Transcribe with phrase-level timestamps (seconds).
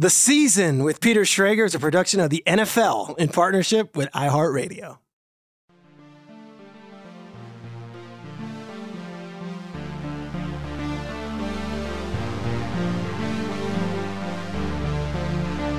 [0.00, 4.98] The Season with Peter Schrager is a production of the NFL in partnership with iHeartRadio.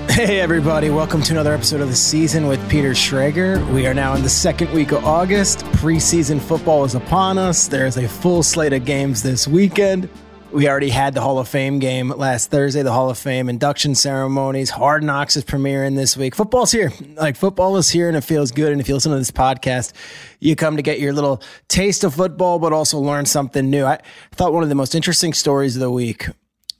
[0.09, 3.65] Hey, everybody, welcome to another episode of The Season with Peter Schrager.
[3.73, 5.59] We are now in the second week of August.
[5.77, 7.69] Preseason football is upon us.
[7.69, 10.09] There is a full slate of games this weekend.
[10.51, 13.93] We already had the Hall of Fame game last Thursday, the Hall of Fame induction
[13.93, 14.71] ceremonies.
[14.71, 16.33] Hard Knocks is premiering this week.
[16.33, 16.91] Football's here.
[17.15, 18.71] Like football is here and it feels good.
[18.71, 19.93] And if you listen to this podcast,
[20.39, 23.85] you come to get your little taste of football, but also learn something new.
[23.85, 23.99] I
[24.31, 26.27] thought one of the most interesting stories of the week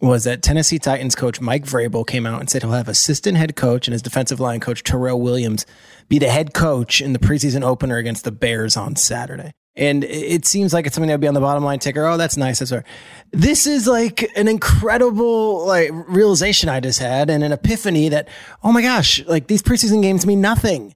[0.02, 3.56] was that Tennessee Titans coach Mike Vrabel came out and said he'll have assistant head
[3.56, 5.68] coach and his defensive line coach Terrell Williams
[6.08, 9.52] be the head coach in the preseason opener against the Bears on Saturday.
[9.80, 12.06] And it seems like it's something that would be on the bottom line ticker.
[12.06, 12.60] Oh, that's nice.
[12.60, 12.84] That's right.
[13.32, 18.28] This is like an incredible like realization I just had and an epiphany that,
[18.62, 20.94] oh my gosh, like these preseason games mean nothing.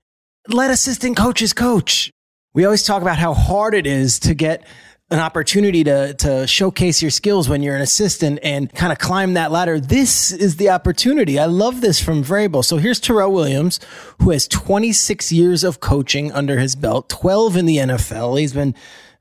[0.49, 2.11] Let assistant coaches coach.
[2.53, 4.67] We always talk about how hard it is to get
[5.13, 9.35] an opportunity to to showcase your skills when you're an assistant and kind of climb
[9.35, 9.79] that ladder.
[9.79, 11.37] This is the opportunity.
[11.37, 12.65] I love this from Vrabel.
[12.65, 13.79] So here's Terrell Williams,
[14.19, 18.39] who has 26 years of coaching under his belt, 12 in the NFL.
[18.39, 18.73] He's been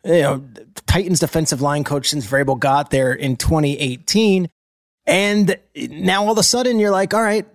[0.02, 0.44] you know
[0.86, 4.48] Titans defensive line coach since Vrabel got there in 2018.
[5.04, 7.46] And now all of a sudden you're like, all right,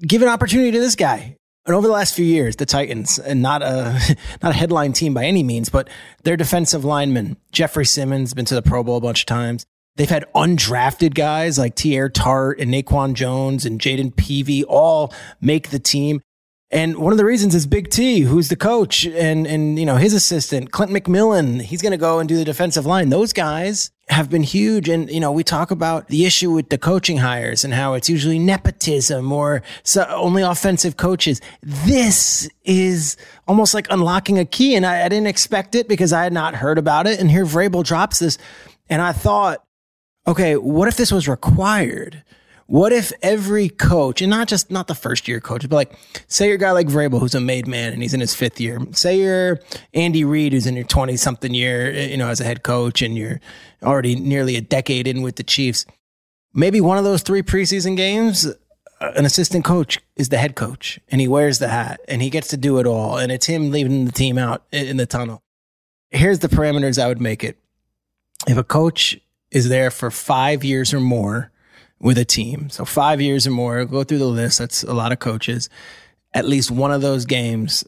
[0.00, 1.36] give an opportunity to this guy.
[1.66, 3.98] And over the last few years, the Titans, and not a
[4.42, 5.88] not a headline team by any means, but
[6.22, 9.66] their defensive lineman, Jeffrey Simmons, been to the Pro Bowl a bunch of times.
[9.96, 15.70] They've had undrafted guys like Teair Tart and Naquan Jones and Jayden Peevy all make
[15.70, 16.20] the team.
[16.70, 19.96] And one of the reasons is Big T, who's the coach, and and you know
[19.96, 21.62] his assistant Clint McMillan.
[21.62, 23.08] He's going to go and do the defensive line.
[23.08, 24.88] Those guys have been huge.
[24.88, 28.10] And you know we talk about the issue with the coaching hires and how it's
[28.10, 31.40] usually nepotism or so only offensive coaches.
[31.62, 33.16] This is
[33.46, 36.56] almost like unlocking a key, and I, I didn't expect it because I had not
[36.56, 37.20] heard about it.
[37.20, 38.38] And here Vrabel drops this,
[38.88, 39.62] and I thought,
[40.26, 42.24] okay, what if this was required?
[42.68, 45.96] What if every coach, and not just not the first year coach, but like
[46.26, 48.60] say you're a guy like Vrabel who's a made man and he's in his fifth
[48.60, 48.80] year.
[48.90, 49.60] Say you're
[49.94, 53.16] Andy Reid who's in your twenty something year, you know, as a head coach, and
[53.16, 53.40] you're
[53.84, 55.86] already nearly a decade in with the Chiefs.
[56.54, 60.98] Maybe one of those three preseason games, uh, an assistant coach is the head coach,
[61.08, 63.70] and he wears the hat, and he gets to do it all, and it's him
[63.70, 65.44] leaving the team out in the tunnel.
[66.10, 67.58] Here's the parameters I would make it:
[68.48, 69.20] if a coach
[69.52, 71.52] is there for five years or more
[72.00, 72.70] with a team.
[72.70, 74.58] So five years or more, go through the list.
[74.58, 75.68] That's a lot of coaches.
[76.34, 77.84] At least one of those games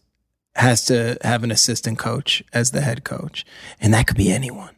[0.54, 3.44] has to have an assistant coach as the head coach.
[3.80, 4.74] And that could be anyone.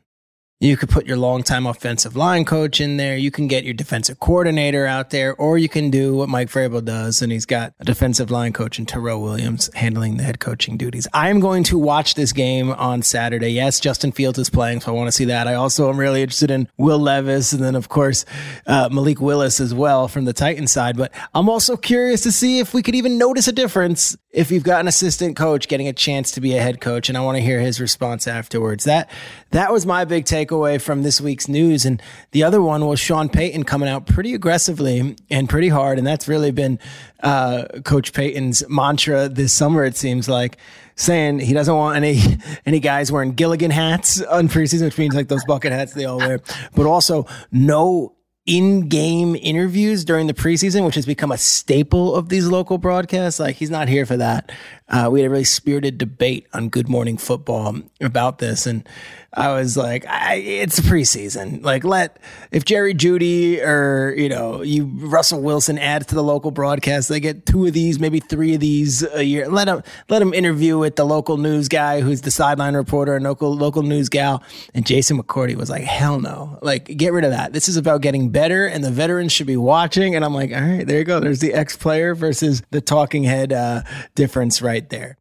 [0.62, 3.16] You could put your longtime offensive line coach in there.
[3.16, 6.84] You can get your defensive coordinator out there, or you can do what Mike Vrabel
[6.84, 10.76] does, and he's got a defensive line coach in Terrell Williams handling the head coaching
[10.76, 11.08] duties.
[11.14, 13.48] I am going to watch this game on Saturday.
[13.48, 15.48] Yes, Justin Fields is playing, so I want to see that.
[15.48, 18.26] I also am really interested in Will Levis, and then of course
[18.66, 20.94] uh, Malik Willis as well from the Titans side.
[20.94, 24.62] But I'm also curious to see if we could even notice a difference if you've
[24.62, 27.36] got an assistant coach getting a chance to be a head coach, and I want
[27.36, 28.84] to hear his response afterwards.
[28.84, 29.10] That
[29.50, 31.84] that was my big takeaway from this week's news.
[31.84, 32.00] And
[32.30, 36.28] the other one was Sean Payton coming out pretty aggressively and pretty hard, and that's
[36.28, 36.78] really been
[37.24, 39.84] uh, Coach Payton's mantra this summer.
[39.84, 40.58] It seems like
[40.94, 42.20] saying he doesn't want any
[42.66, 46.18] any guys wearing Gilligan hats on preseason, which means like those bucket hats they all
[46.18, 46.40] wear,
[46.76, 48.14] but also no
[48.50, 53.38] in-game interviews during the preseason, which has become a staple of these local broadcasts.
[53.38, 54.50] Like he's not here for that.
[54.88, 58.86] Uh, we had a really spirited debate on Good Morning Football about this, and
[59.32, 61.62] I was like, I, it's preseason.
[61.62, 62.18] Like, let
[62.50, 67.20] if Jerry Jeudy or you know you Russell Wilson adds to the local broadcast, they
[67.20, 69.48] get two of these, maybe three of these a year.
[69.48, 73.24] Let them let them interview with the local news guy who's the sideline reporter and
[73.24, 74.42] local local news gal.
[74.74, 77.52] And Jason McCourty was like, hell no, like get rid of that.
[77.52, 80.16] This is about getting better, and the veterans should be watching.
[80.16, 81.20] And I'm like, all right, there you go.
[81.20, 83.82] There's the ex player versus the talking head uh,
[84.16, 85.19] difference right there.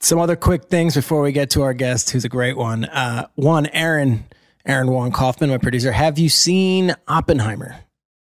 [0.00, 2.84] Some other quick things before we get to our guest, who's a great one.
[2.84, 4.24] Uh, one, Aaron,
[4.64, 5.90] Aaron Wong Kaufman, my producer.
[5.90, 7.76] Have you seen Oppenheimer?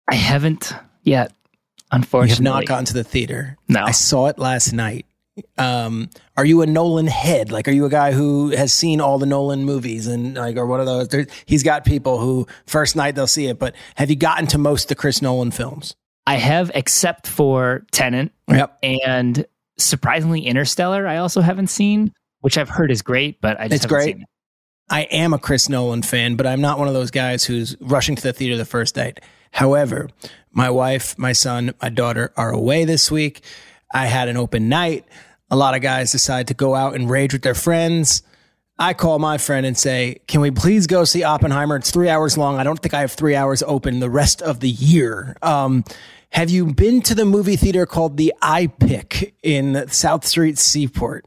[0.07, 1.33] I haven't yet.
[1.91, 3.57] Unfortunately, you have not gotten to the theater.
[3.67, 5.05] No, I saw it last night.
[5.57, 7.51] Um, are you a Nolan head?
[7.51, 10.65] Like, are you a guy who has seen all the Nolan movies and like, or
[10.65, 11.09] one of those?
[11.09, 14.57] There, he's got people who first night they'll see it, but have you gotten to
[14.57, 15.95] most of the Chris Nolan films?
[16.27, 18.31] I have, except for Tenet.
[18.47, 18.77] Yep.
[18.81, 19.45] And
[19.77, 23.91] surprisingly, Interstellar, I also haven't seen, which I've heard is great, but I just it's
[23.91, 24.17] great.
[24.17, 24.23] It.
[24.89, 28.15] I am a Chris Nolan fan, but I'm not one of those guys who's rushing
[28.15, 29.19] to the theater the first night.
[29.51, 30.09] However,
[30.51, 33.41] my wife, my son, my daughter are away this week.
[33.93, 35.05] I had an open night.
[35.49, 38.21] A lot of guys decide to go out and rage with their friends.
[38.77, 41.77] I call my friend and say, Can we please go see Oppenheimer?
[41.77, 42.57] It's three hours long.
[42.57, 45.37] I don't think I have three hours open the rest of the year.
[45.41, 45.83] Um,
[46.35, 51.25] have you been to the movie theater called the iPic in South Street Seaport?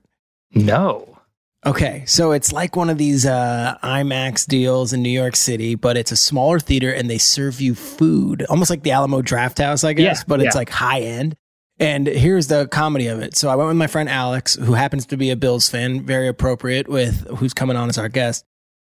[0.52, 1.18] No.
[1.64, 5.96] Okay, so it's like one of these uh, IMAX deals in New York City, but
[5.96, 9.94] it's a smaller theater and they serve you food, almost like the Alamo Drafthouse, I
[9.94, 11.36] guess, yeah, but it's like high end.
[11.78, 13.34] And here's the comedy of it.
[13.34, 16.28] So I went with my friend Alex, who happens to be a Bills fan, very
[16.28, 18.44] appropriate with who's coming on as our guest.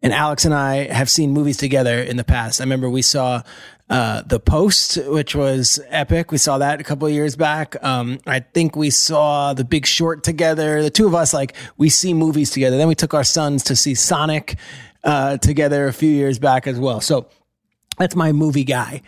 [0.03, 2.61] And Alex and I have seen movies together in the past.
[2.61, 3.43] I remember we saw
[3.91, 6.33] uh, The Post, which was epic.
[6.33, 7.77] We saw that a couple of years back.
[7.85, 10.83] Um, I think we saw The Big Short together.
[10.83, 12.79] The two of us, like, we see movies together.
[12.79, 14.57] Then we took our sons to see Sonic
[15.05, 17.01] uh, together a few years back as well.
[17.01, 17.29] So
[17.99, 19.03] that's my movie guy.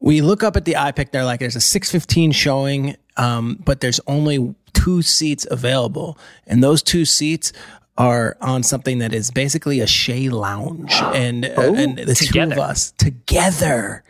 [0.00, 1.10] We look up at the iPic.
[1.12, 6.18] They're like, there's a 615 showing, um, but there's only two seats available.
[6.46, 7.52] And those two seats
[7.98, 12.40] are on something that is basically a Shea lounge, and uh, Oh, and the two
[12.40, 14.04] of us together,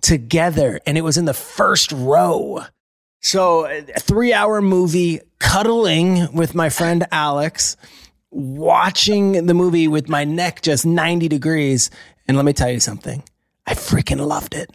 [0.00, 2.60] together, and it was in the first row.
[3.20, 7.76] So a three hour movie, cuddling with my friend Alex,
[8.30, 11.90] watching the movie with my neck just ninety degrees,
[12.28, 13.22] and let me tell you something,
[13.66, 14.70] I freaking loved it.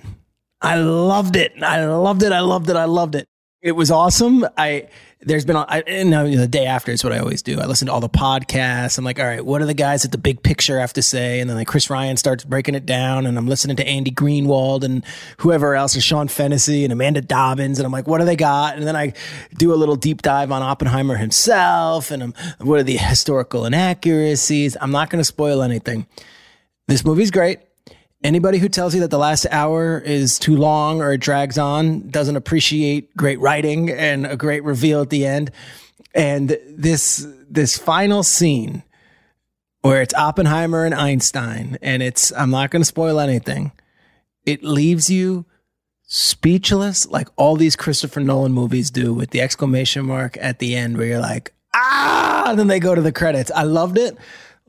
[0.61, 1.53] I loved it.
[1.63, 2.31] I loved it.
[2.31, 2.75] I loved it.
[2.75, 3.27] I loved it.
[3.62, 4.45] It was awesome.
[4.57, 4.89] I
[5.23, 7.59] there's been I and you know, the day after is what I always do.
[7.59, 8.97] I listen to all the podcasts.
[8.97, 11.39] I'm like, all right, what do the guys at the big picture have to say?
[11.39, 14.83] And then like Chris Ryan starts breaking it down, and I'm listening to Andy Greenwald
[14.83, 15.05] and
[15.37, 18.77] whoever else is Sean Fennessy and Amanda Dobbins, and I'm like, what do they got?
[18.77, 19.13] And then I
[19.57, 24.75] do a little deep dive on Oppenheimer himself, and I'm what are the historical inaccuracies?
[24.81, 26.07] I'm not going to spoil anything.
[26.87, 27.59] This movie's great.
[28.23, 32.09] Anybody who tells you that the last hour is too long or it drags on
[32.09, 35.49] doesn't appreciate great writing and a great reveal at the end.
[36.13, 38.83] And this this final scene
[39.81, 43.71] where it's Oppenheimer and Einstein and it's I'm not going to spoil anything.
[44.45, 45.45] It leaves you
[46.03, 50.97] speechless like all these Christopher Nolan movies do with the exclamation mark at the end
[50.97, 53.49] where you're like, "Ah!" and then they go to the credits.
[53.49, 54.15] I loved it.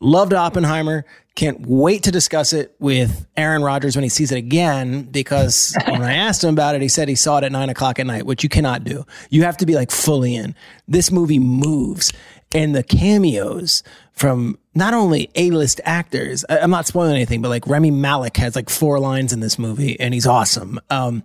[0.02, 1.04] Loved Oppenheimer.
[1.34, 5.04] Can't wait to discuss it with Aaron Rodgers when he sees it again.
[5.04, 7.98] Because when I asked him about it, he said he saw it at nine o'clock
[7.98, 9.06] at night, which you cannot do.
[9.30, 10.54] You have to be like fully in.
[10.86, 12.12] This movie moves,
[12.54, 13.82] and the cameos
[14.12, 16.44] from not only A-list actors.
[16.50, 19.58] I- I'm not spoiling anything, but like Rami Malek has like four lines in this
[19.58, 20.78] movie, and he's awesome.
[20.90, 21.22] Um,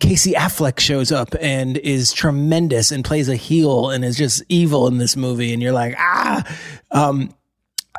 [0.00, 4.86] Casey Affleck shows up and is tremendous and plays a heel and is just evil
[4.86, 6.42] in this movie, and you're like, ah.
[6.90, 7.34] Um,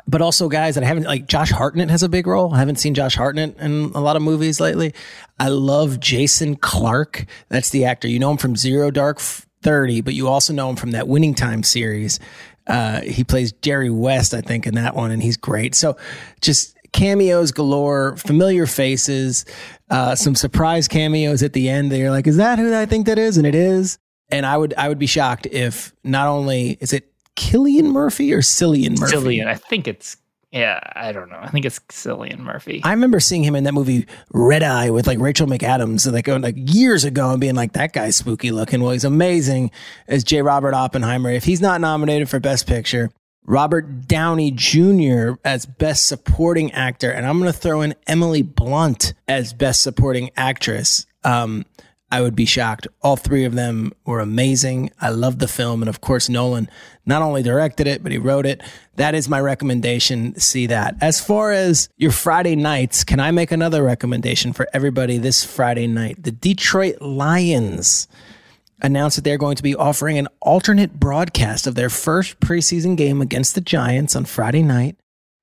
[0.06, 2.54] but also guys that I haven't like Josh Hartnett has a big role.
[2.54, 4.94] I haven't seen Josh Hartnett in a lot of movies lately.
[5.38, 7.26] I love Jason Clarke.
[7.48, 8.08] That's the actor.
[8.08, 11.34] You know him from Zero Dark 30, but you also know him from that Winning
[11.34, 12.20] Time series.
[12.66, 15.74] Uh, he plays Jerry West, I think, in that one, and he's great.
[15.74, 15.96] So
[16.40, 19.44] just cameos galore, familiar faces,
[19.90, 21.92] uh, some surprise cameos at the end.
[21.92, 23.36] They're like, is that who I think that is?
[23.36, 23.98] And it is.
[24.28, 28.40] And I would I would be shocked if not only is it Killian Murphy or
[28.40, 29.16] Cillian Murphy?
[29.16, 30.16] Cillian, I think it's
[30.52, 31.38] yeah, I don't know.
[31.38, 32.80] I think it's Cillian Murphy.
[32.82, 36.24] I remember seeing him in that movie Red Eye with like Rachel McAdams, and like
[36.24, 39.70] going like years ago, and being like, "That guy's spooky looking." Well, he's amazing
[40.08, 40.42] as J.
[40.42, 41.30] Robert Oppenheimer.
[41.30, 43.10] If he's not nominated for Best Picture,
[43.44, 45.34] Robert Downey Jr.
[45.44, 50.30] as Best Supporting Actor, and I'm going to throw in Emily Blunt as Best Supporting
[50.36, 51.06] Actress.
[51.22, 51.66] Um,
[52.10, 52.86] I would be shocked.
[53.02, 54.90] All three of them were amazing.
[55.00, 55.82] I loved the film.
[55.82, 56.70] And of course, Nolan
[57.04, 58.62] not only directed it, but he wrote it.
[58.94, 60.38] That is my recommendation.
[60.38, 60.94] See that.
[61.00, 65.88] As far as your Friday nights, can I make another recommendation for everybody this Friday
[65.88, 66.22] night?
[66.22, 68.06] The Detroit Lions
[68.82, 73.20] announced that they're going to be offering an alternate broadcast of their first preseason game
[73.20, 74.96] against the Giants on Friday night.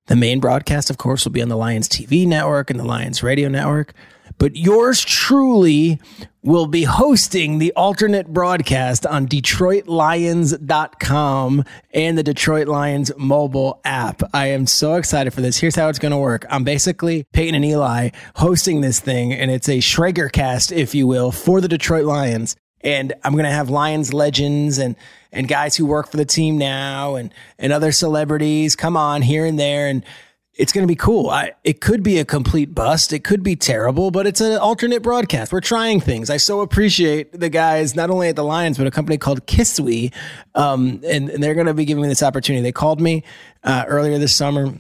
[0.08, 3.24] The main broadcast, of course, will be on the Lions TV network and the Lions
[3.24, 3.94] radio network.
[4.38, 6.00] But yours truly
[6.42, 14.22] will be hosting the alternate broadcast on DetroitLions.com and the Detroit Lions mobile app.
[14.34, 15.60] I am so excited for this.
[15.60, 16.46] Here's how it's going to work.
[16.50, 21.08] I'm basically Peyton and Eli hosting this thing, and it's a Schrager cast, if you
[21.08, 22.58] will, for the Detroit Lions.
[22.82, 24.98] And I'm going to have Lions legends and
[25.34, 29.46] and guys who work for the team now and and other celebrities come on here
[29.46, 30.06] and there and
[30.56, 31.30] it's going to be cool.
[31.30, 33.12] I, it could be a complete bust.
[33.12, 35.52] It could be terrible, but it's an alternate broadcast.
[35.52, 36.30] We're trying things.
[36.30, 40.14] I so appreciate the guys, not only at the Lions, but a company called Kisui.
[40.54, 42.62] Um, and, and, they're going to be giving me this opportunity.
[42.62, 43.24] They called me
[43.64, 44.72] uh, earlier this summer.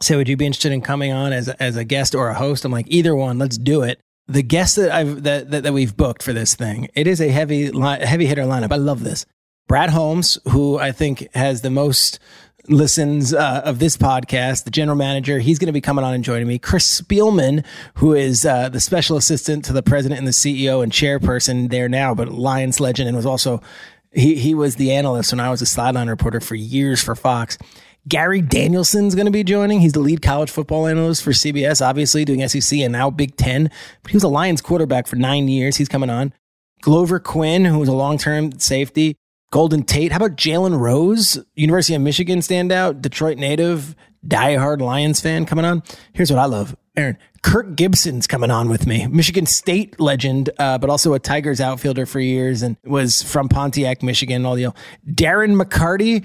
[0.00, 2.64] Said, would you be interested in coming on as, as a guest or a host?
[2.64, 4.00] I'm like, either one, let's do it.
[4.28, 7.28] The guests that I've, that, that, that we've booked for this thing, it is a
[7.28, 8.70] heavy, heavy hitter lineup.
[8.70, 9.26] I love this.
[9.70, 12.18] Brad Holmes, who I think has the most
[12.66, 16.24] listens uh, of this podcast, the general manager, he's going to be coming on and
[16.24, 16.58] joining me.
[16.58, 20.90] Chris Spielman, who is uh, the special assistant to the president and the CEO and
[20.90, 23.62] chairperson there now, but Lions legend, and was also
[24.10, 27.56] he he was the analyst when I was a sideline reporter for years for Fox.
[28.08, 29.78] Gary Danielson's going to be joining.
[29.78, 33.70] He's the lead college football analyst for CBS, obviously doing SEC and now Big Ten.
[34.02, 35.76] But he was a Lions quarterback for nine years.
[35.76, 36.34] He's coming on.
[36.80, 39.16] Glover Quin, who was a long term safety,
[39.50, 40.12] Golden Tate.
[40.12, 45.82] How about Jalen Rose, University of Michigan standout, Detroit native, diehard Lions fan coming on?
[46.12, 46.76] Here's what I love.
[46.96, 49.06] Aaron, Kirk Gibson's coming on with me.
[49.08, 54.02] Michigan State legend, uh, but also a Tigers outfielder for years and was from Pontiac,
[54.04, 54.46] Michigan.
[54.46, 54.72] All the
[55.08, 56.24] Darren McCarty,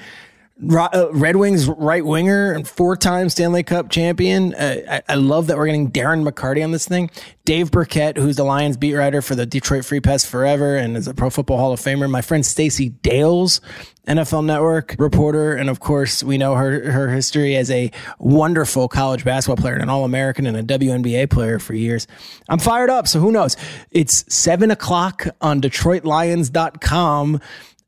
[0.58, 4.54] Red Wings right winger and four time Stanley Cup champion.
[4.54, 7.12] Uh, I, I, love that we're getting Darren McCarty on this thing.
[7.44, 11.10] Dave Birkett, who's the Lions beat writer for the Detroit Free Press forever and is
[11.10, 12.10] a Pro Football Hall of Famer.
[12.10, 13.60] My friend Stacey Dales,
[14.08, 19.26] NFL Network reporter, and of course we know her her history as a wonderful college
[19.26, 22.08] basketball player and an All American and a WNBA player for years.
[22.48, 23.58] I'm fired up, so who knows?
[23.92, 27.42] It's seven o'clock on DetroitLions.com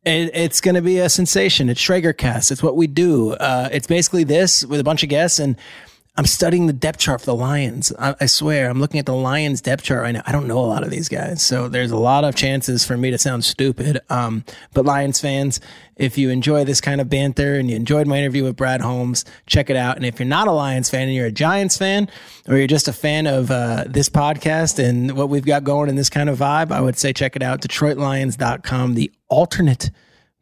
[0.07, 1.69] it's going to be a sensation.
[1.69, 2.51] It's Schragercast.
[2.51, 3.33] It's what we do.
[3.33, 5.55] Uh, it's basically this with a bunch of guests, and
[6.17, 7.93] I'm studying the depth chart for the Lions.
[7.99, 10.23] I, I, swear, I'm looking at the Lions depth chart right now.
[10.25, 12.97] I don't know a lot of these guys, so there's a lot of chances for
[12.97, 13.99] me to sound stupid.
[14.09, 14.43] Um,
[14.73, 15.59] but Lions fans,
[15.95, 19.25] if you enjoy this kind of banter and you enjoyed my interview with Brad Holmes,
[19.45, 19.95] check it out.
[19.95, 22.09] And if you're not a Lions fan and you're a Giants fan,
[22.47, 25.97] or you're just a fan of uh, this podcast and what we've got going in
[25.97, 27.61] this kind of vibe, I would say check it out.
[27.61, 29.91] DetroitLions.com, the alternate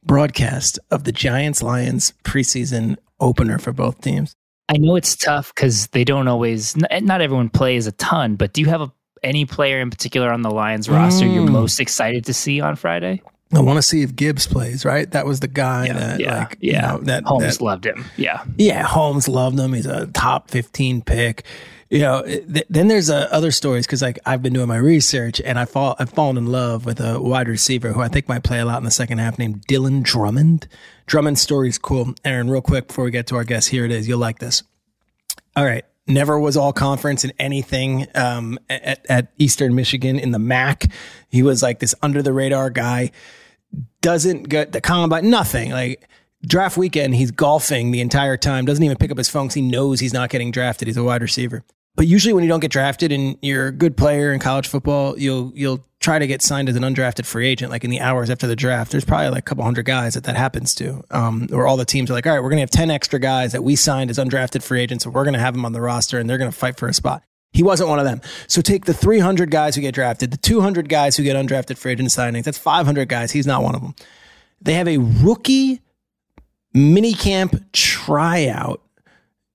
[0.05, 4.38] broadcast of the Giants Lions preseason opener for both teams.
[4.68, 8.62] I know it's tough because they don't always, not everyone plays a ton, but do
[8.62, 8.92] you have a,
[9.24, 11.34] any player in particular on the Lions roster mm.
[11.34, 13.22] you're most excited to see on Friday?
[13.54, 15.10] I want to see if Gibbs plays, right?
[15.12, 16.74] That was the guy yeah, that, yeah, like, yeah.
[16.74, 18.06] You know, that Holmes that, loved him.
[18.18, 18.44] Yeah.
[18.58, 18.84] Yeah.
[18.84, 19.74] Holmes loved him.
[19.74, 21.46] He's a top 15 pick
[21.89, 25.39] you know, th- then there's uh, other stories because like I've been doing my research
[25.39, 28.44] and I fall I've fallen in love with a wide receiver who I think might
[28.44, 30.68] play a lot in the second half named Dylan Drummond.
[31.06, 32.15] Drummond's story is cool.
[32.24, 34.08] Aaron, real quick before we get to our guest, here it is.
[34.08, 34.63] You'll like this.
[35.56, 35.86] All right.
[36.08, 40.86] Never was all conference in anything um, at, at Eastern Michigan in the MAC.
[41.30, 43.12] He was like this under the radar guy.
[44.01, 45.72] Doesn't get the combine, nothing.
[45.72, 46.08] Like
[46.46, 49.62] draft weekend, he's golfing the entire time, doesn't even pick up his phone because he
[49.62, 50.88] knows he's not getting drafted.
[50.88, 51.64] He's a wide receiver.
[51.96, 55.18] But usually when you don't get drafted and you're a good player in college football,
[55.18, 58.30] you'll you'll try to get signed as an undrafted free agent, like in the hours
[58.30, 61.48] after the draft, there's probably like a couple hundred guys that that happens to, um,
[61.50, 63.54] where all the teams are like, all right, we're going to have 10 extra guys
[63.54, 65.82] that we signed as undrafted free agents, so we're going to have them on the
[65.82, 67.24] roster and they're going to fight for a spot.
[67.54, 68.22] He wasn't one of them.
[68.48, 71.94] So take the 300 guys who get drafted, the 200 guys who get undrafted free
[71.94, 72.44] agent signings.
[72.44, 73.32] That's 500 guys.
[73.32, 73.96] He's not one of them.
[74.62, 75.82] They have a rookie
[76.75, 78.82] minicamp tryout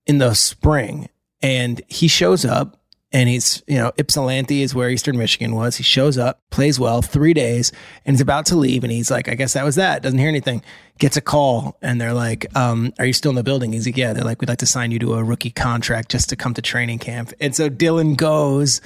[0.07, 1.09] in the spring,
[1.43, 2.81] and he shows up
[3.13, 5.77] and he's, you know, Ypsilanti is where Eastern Michigan was.
[5.77, 7.73] He shows up, plays well, three days,
[8.07, 8.85] and he's about to leave.
[8.85, 10.03] And he's like, I guess that was that.
[10.03, 10.63] Doesn't hear anything.
[10.99, 13.73] Gets a call, and they're like, um, Are you still in the building?
[13.73, 14.13] He's like, Yeah.
[14.13, 16.63] They're like, We'd like to sign you to a rookie contract just to come to
[16.63, 17.33] training camp.
[17.41, 18.81] And so Dylan goes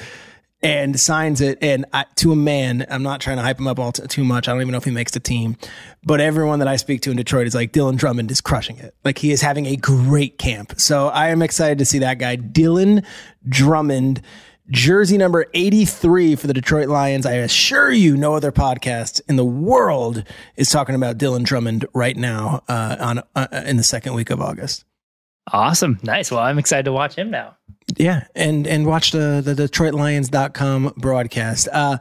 [0.65, 1.59] and signs it.
[1.61, 4.25] And I, to a man, I'm not trying to hype him up all t- too
[4.25, 4.49] much.
[4.49, 5.57] I don't even know if he makes the team,
[6.03, 8.97] but everyone that I speak to in Detroit is like Dylan Drummond is crushing it.
[9.05, 10.81] Like he is having a great camp.
[10.81, 13.05] So I am excited to see that guy, Dylan
[13.47, 14.23] Drummond.
[14.71, 17.27] Jersey number 83 for the Detroit Lions.
[17.27, 20.25] I assure you, no other podcast in the world
[20.57, 24.41] is talking about Dylan Drummond right now uh, on uh, in the second week of
[24.41, 24.87] August.
[25.53, 25.99] Awesome.
[26.03, 26.31] Nice.
[26.31, 27.57] Well, I'm excited to watch him now.
[27.97, 31.69] Yeah, and and watch the the DetroitLions.com broadcast.
[31.71, 31.99] Uh,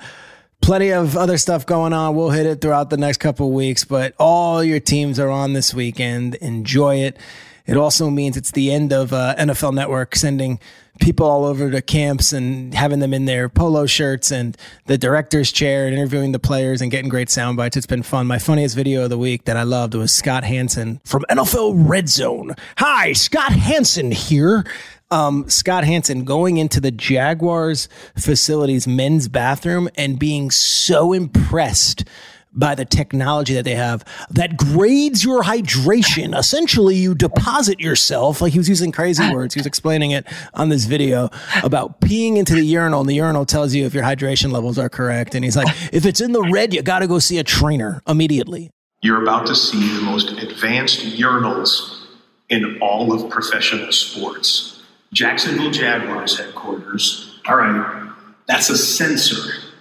[0.62, 2.16] plenty of other stuff going on.
[2.16, 5.74] We'll hit it throughout the next couple weeks, but all your teams are on this
[5.74, 6.36] weekend.
[6.36, 7.18] Enjoy it.
[7.66, 10.60] It also means it's the end of uh, NFL Network sending
[11.04, 14.56] people all over to camps and having them in their polo shirts and
[14.86, 17.76] the director's chair and interviewing the players and getting great sound bites.
[17.76, 18.26] It's been fun.
[18.26, 22.08] My funniest video of the week that I loved was Scott Hanson from NFL Red
[22.08, 22.56] Zone.
[22.78, 24.66] Hi, Scott Hanson here.
[25.12, 32.06] Um, Scott Hanson going into the Jaguars facilities men's bathroom and being so impressed
[32.54, 36.38] by the technology that they have that grades your hydration.
[36.38, 39.54] Essentially, you deposit yourself, like he was using crazy words.
[39.54, 41.30] He was explaining it on this video
[41.64, 44.90] about peeing into the urinal, and the urinal tells you if your hydration levels are
[44.90, 45.36] correct.
[45.36, 48.02] And he's like, if it's in the red, you got to go see a trainer
[48.08, 48.70] immediately.
[49.02, 52.06] You're about to see the most advanced urinals
[52.50, 54.82] in all of professional sports.
[55.12, 57.40] Jacksonville Jaguars headquarters.
[57.48, 58.12] All right,
[58.48, 59.73] that's a sensor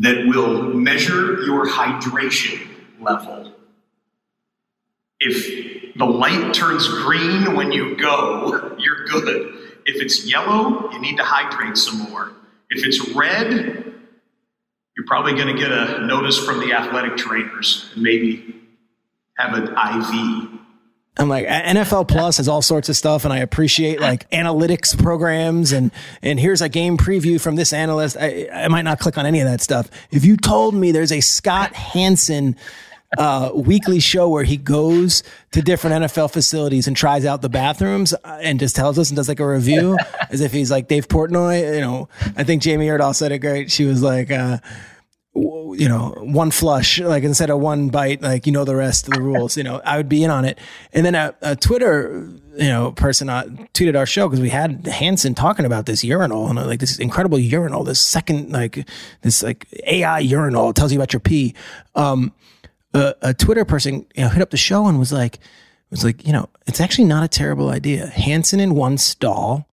[0.00, 2.66] that will measure your hydration
[3.00, 3.52] level.
[5.20, 9.54] If the light turns green when you go, you're good.
[9.84, 12.32] If it's yellow, you need to hydrate some more.
[12.70, 13.94] If it's red,
[14.96, 18.54] you're probably going to get a notice from the athletic trainers and maybe
[19.36, 20.49] have an IV.
[21.18, 25.72] I'm like NFL Plus has all sorts of stuff, and I appreciate like analytics programs
[25.72, 25.90] and
[26.22, 28.16] and here's a game preview from this analyst.
[28.18, 29.90] I, I might not click on any of that stuff.
[30.10, 32.56] If you told me there's a Scott Hanson
[33.18, 38.14] uh, weekly show where he goes to different NFL facilities and tries out the bathrooms
[38.14, 39.98] uh, and just tells us and does like a review
[40.30, 41.74] as if he's like Dave Portnoy.
[41.74, 43.70] You know, I think Jamie Erdahl said it great.
[43.70, 44.30] She was like.
[44.30, 44.58] Uh,
[45.34, 49.14] you know, one flush, like instead of one bite, like, you know, the rest of
[49.14, 50.58] the rules, you know, I would be in on it.
[50.92, 54.86] And then a, a Twitter, you know, person uh, tweeted our show because we had
[54.86, 58.86] Hanson talking about this urinal and uh, like this incredible urinal, this second, like
[59.22, 61.54] this like AI urinal tells you about your pee.
[61.94, 62.32] Um,
[62.92, 65.38] a, a Twitter person, you know, hit up the show and was like,
[65.90, 68.06] was like, you know, it's actually not a terrible idea.
[68.06, 69.68] Hanson in one stall,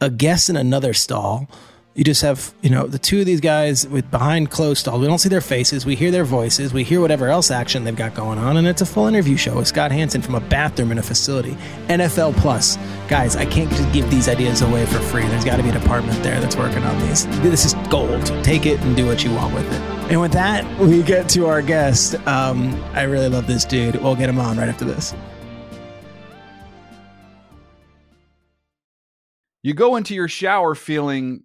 [0.00, 1.48] a guest in another stall
[1.94, 4.98] you just have, you know, the two of these guys with behind closed stall.
[4.98, 5.84] We don't see their faces.
[5.84, 6.72] We hear their voices.
[6.72, 8.56] We hear whatever else action they've got going on.
[8.56, 11.52] And it's a full interview show with Scott Hanson from a bathroom in a facility.
[11.88, 12.78] NFL Plus.
[13.08, 15.26] Guys, I can't just give these ideas away for free.
[15.26, 17.26] There's got to be a department there that's working on these.
[17.42, 18.24] This is gold.
[18.42, 19.80] Take it and do what you want with it.
[20.10, 22.14] And with that, we get to our guest.
[22.26, 23.96] Um, I really love this dude.
[23.96, 25.14] We'll get him on right after this.
[29.62, 31.44] You go into your shower feeling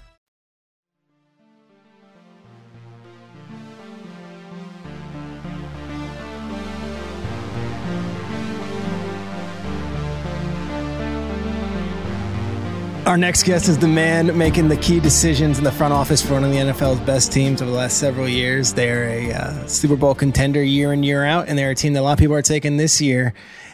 [13.11, 16.35] Our next guest is the man making the key decisions in the front office for
[16.35, 18.73] one of the NFL's best teams over the last several years.
[18.73, 21.99] They're a uh, Super Bowl contender year in, year out, and they're a team that
[21.99, 23.33] a lot of people are taking this year.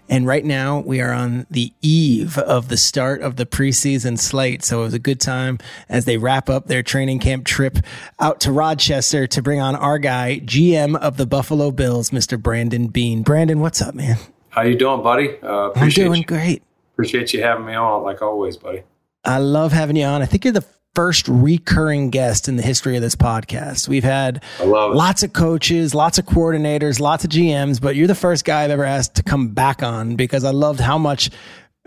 [0.09, 4.65] And right now, we are on the eve of the start of the preseason slate.
[4.65, 7.77] So it was a good time as they wrap up their training camp trip
[8.19, 12.41] out to Rochester to bring on our guy, GM of the Buffalo Bills, Mr.
[12.41, 13.21] Brandon Beane.
[13.21, 14.17] Brandon, what's up, man?
[14.49, 15.37] How you doing, buddy?
[15.43, 16.25] Uh, I'm doing you.
[16.25, 16.63] great.
[16.93, 18.81] Appreciate you having me on, like always, buddy.
[19.27, 20.21] I love having you on.
[20.21, 23.87] I think you're the first recurring guest in the history of this podcast.
[23.87, 24.95] We've had I love it.
[24.95, 28.71] lots of coaches, lots of coordinators, lots of GMs, but you're the first guy I've
[28.71, 31.29] ever asked to come back on because I loved how much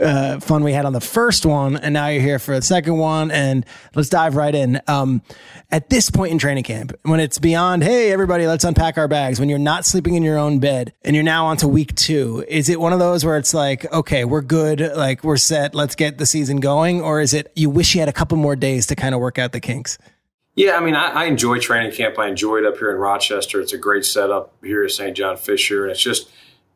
[0.01, 2.97] uh, fun we had on the first one, and now you're here for the second
[2.97, 3.31] one.
[3.31, 4.81] And let's dive right in.
[4.87, 5.23] Um,
[5.71, 9.39] at this point in training camp, when it's beyond, hey, everybody, let's unpack our bags,
[9.39, 12.45] when you're not sleeping in your own bed and you're now on to week two,
[12.49, 15.95] is it one of those where it's like, okay, we're good, like we're set, let's
[15.95, 17.01] get the season going?
[17.01, 19.39] Or is it you wish you had a couple more days to kind of work
[19.39, 19.99] out the kinks?
[20.57, 22.19] Yeah, I mean, I, I enjoy training camp.
[22.19, 23.61] I enjoy it up here in Rochester.
[23.61, 25.17] It's a great setup here at St.
[25.17, 26.29] John Fisher, and it's just,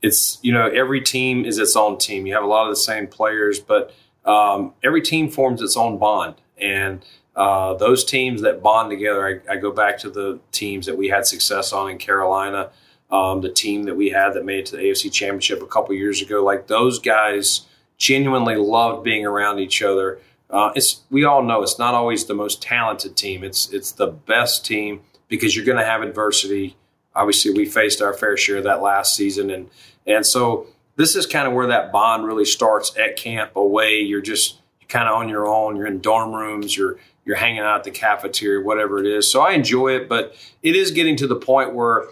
[0.03, 2.27] it's you know, every team is its own team.
[2.27, 5.99] You have a lot of the same players, but um, every team forms its own
[5.99, 7.05] bond, and
[7.37, 9.43] uh, those teams that bond together.
[9.49, 12.71] I, I go back to the teams that we had success on in Carolina.
[13.11, 15.95] Um, the team that we had that made it to the AFC Championship a couple
[15.95, 20.21] years ago, like those guys genuinely loved being around each other.
[20.51, 23.45] Uh, it's we all know it's not always the most talented team.
[23.45, 26.77] It's it's the best team because you're going to have adversity.
[27.15, 29.69] Obviously, we faced our fair share of that last season, and
[30.07, 33.55] and so this is kind of where that bond really starts at camp.
[33.57, 35.77] Away, you're just kind of on your own.
[35.77, 36.77] You're in dorm rooms.
[36.77, 39.31] You're you're hanging out at the cafeteria, whatever it is.
[39.31, 42.05] So I enjoy it, but it is getting to the point where.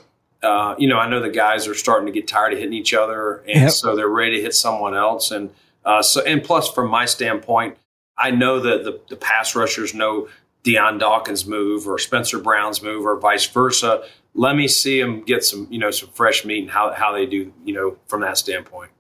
[0.44, 2.92] Uh, you know, I know the guys are starting to get tired of hitting each
[2.92, 3.70] other, and Yep.
[3.70, 5.30] so they're ready to hit someone else.
[5.30, 5.50] And
[5.84, 7.76] uh, so, and plus, from my standpoint,
[8.18, 10.26] I know that the, the pass rushers know
[10.64, 14.02] Dion Dawkins' move or Spencer Brown's move or vice versa.
[14.34, 17.26] Let me see them get some, you know, some fresh meat and how, how they
[17.26, 18.90] do, you know, from that standpoint.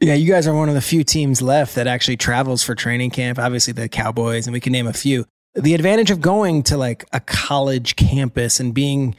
[0.00, 3.10] Yeah, you guys are one of the few teams left that actually travels for training
[3.10, 3.38] camp.
[3.38, 5.24] Obviously, the Cowboys, and we can name a few.
[5.54, 9.14] The advantage of going to like a college campus and being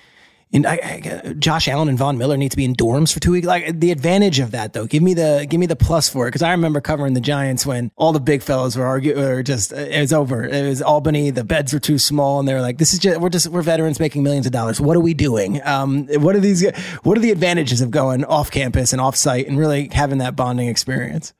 [0.55, 3.33] And I, I, Josh Allen and Von Miller need to be in dorms for two
[3.33, 3.45] weeks.
[3.45, 6.29] Like the advantage of that, though, give me the give me the plus for it
[6.29, 9.73] because I remember covering the Giants when all the big fellows were arguing, or just
[9.73, 10.45] it was over.
[10.45, 11.29] It was Albany.
[11.29, 13.63] The beds were too small, and they were like, "This is just we're just we're
[13.63, 14.79] veterans making millions of dollars.
[14.79, 15.61] What are we doing?
[15.65, 16.65] Um, what are these?
[17.03, 20.37] What are the advantages of going off campus and off site and really having that
[20.37, 21.33] bonding experience?"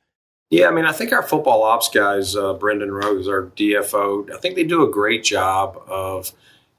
[0.50, 4.36] Yeah, I mean, I think our football ops guys, uh, Brendan Rose, our DFO, I
[4.36, 6.32] think they do a great job of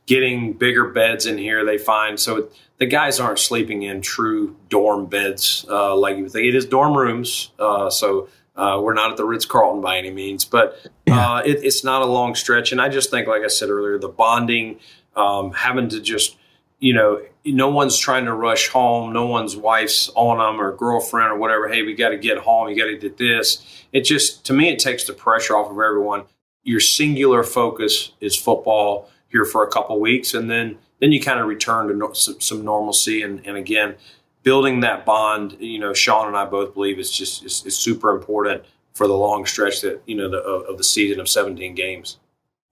[0.08, 1.64] getting bigger beds in here.
[1.64, 6.48] They find so the guys aren't sleeping in true dorm beds uh, like you think.
[6.48, 10.10] It is dorm rooms, uh, so uh, we're not at the Ritz Carlton by any
[10.10, 12.72] means, but uh, it, it's not a long stretch.
[12.72, 14.80] And I just think, like I said earlier, the bonding,
[15.16, 16.36] um, having to just
[16.80, 19.14] you know, no one's trying to rush home.
[19.14, 21.68] No one's wife's on them or girlfriend or whatever.
[21.68, 22.70] Hey, we got to get home.
[22.70, 23.64] You got to do this.
[23.92, 26.24] It just, to me, it takes the pressure off of everyone.
[26.64, 31.40] Your singular focus is football here for a couple weeks, and then then you kind
[31.40, 33.22] of return to no, some, some, normalcy.
[33.22, 33.96] And, and again,
[34.44, 35.58] building that bond.
[35.60, 38.64] You know, Sean and I both believe it's just it's, super important
[38.94, 42.18] for the long stretch that you know the, of the season of 17 games.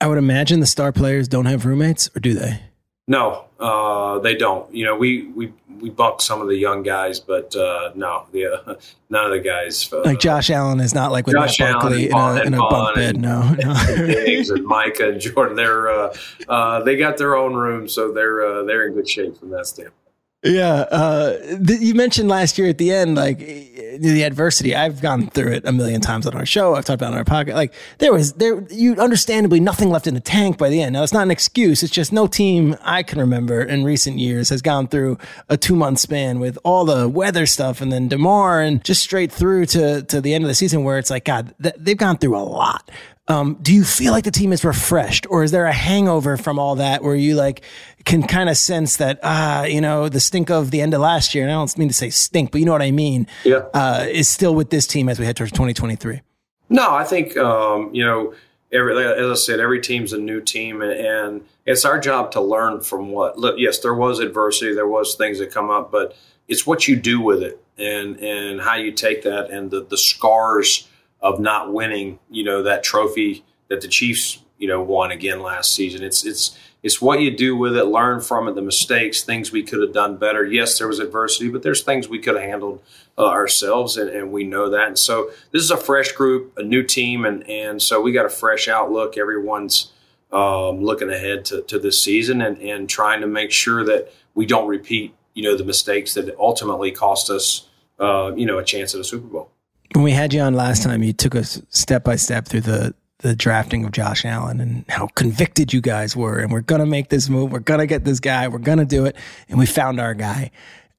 [0.02, 2.62] I would imagine the star players don't have roommates, or do they?
[3.08, 4.74] No, uh, they don't.
[4.74, 5.54] You know, we we
[5.86, 8.74] we bumped some of the young guys, but uh, no, the uh,
[9.12, 9.94] none of the guys.
[9.94, 12.58] Uh, like Josh Allen is not like with Josh Matt Barkley in a, in a
[12.58, 13.18] bunk bed.
[13.18, 13.76] No, no.
[13.88, 16.16] and Diggs and Micah and Jordan, they're uh,
[16.50, 20.05] uh, they got their own room, so they're they're in good shape from that standpoint.
[20.46, 24.76] Yeah, uh, th- you mentioned last year at the end, like the adversity.
[24.76, 26.76] I've gone through it a million times on our show.
[26.76, 27.56] I've talked about it on our podcast.
[27.56, 30.94] Like there was there, you understandably nothing left in the tank by the end.
[30.94, 31.82] Now it's not an excuse.
[31.82, 35.18] It's just no team I can remember in recent years has gone through
[35.50, 39.32] a two month span with all the weather stuff and then Damar and just straight
[39.32, 42.18] through to to the end of the season where it's like God, th- they've gone
[42.18, 42.92] through a lot.
[43.28, 46.60] Um, do you feel like the team is refreshed, or is there a hangover from
[46.60, 47.64] all that where you like
[48.06, 51.34] can kind of sense that ah, you know, the stink of the end of last
[51.34, 53.64] year, and I don't mean to say stink, but you know what I mean, yeah,
[53.74, 56.22] uh, is still with this team as we head towards 2023.
[56.70, 58.36] No, I think um, you know,
[58.72, 62.42] every as I said, every team's a new team, and, and it's our job to
[62.42, 63.40] learn from what.
[63.40, 66.16] Look, yes, there was adversity, there was things that come up, but
[66.48, 69.98] it's what you do with it, and and how you take that, and the the
[69.98, 70.88] scars
[71.26, 75.74] of not winning, you know, that trophy that the Chiefs, you know, won again last
[75.74, 76.04] season.
[76.04, 79.64] It's it's it's what you do with it, learn from it, the mistakes, things we
[79.64, 80.46] could have done better.
[80.46, 82.84] Yes, there was adversity, but there's things we could have handled
[83.18, 84.88] uh, ourselves, and, and, we know that.
[84.88, 88.28] And so this is a fresh group, a new team, and and so we got
[88.28, 89.18] a fresh outlook.
[89.18, 89.92] Everyone's
[90.32, 94.46] um, looking ahead to, to this season and, and trying to make sure that we
[94.46, 97.68] don't repeat, you know, the mistakes that ultimately cost us,
[98.00, 99.50] uh, you know, a chance at a Super Bowl
[99.94, 102.94] when we had you on last time, you took us step by step through the
[103.20, 107.10] the drafting of Josh Allen and how convicted you guys were, and we're gonna make
[107.10, 107.52] this move.
[107.52, 108.48] We're gonna get this guy.
[108.48, 109.16] We're gonna do it,
[109.50, 110.52] and we found our guy,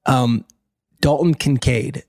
[0.07, 0.45] um,
[1.01, 2.05] Dalton Kincaid.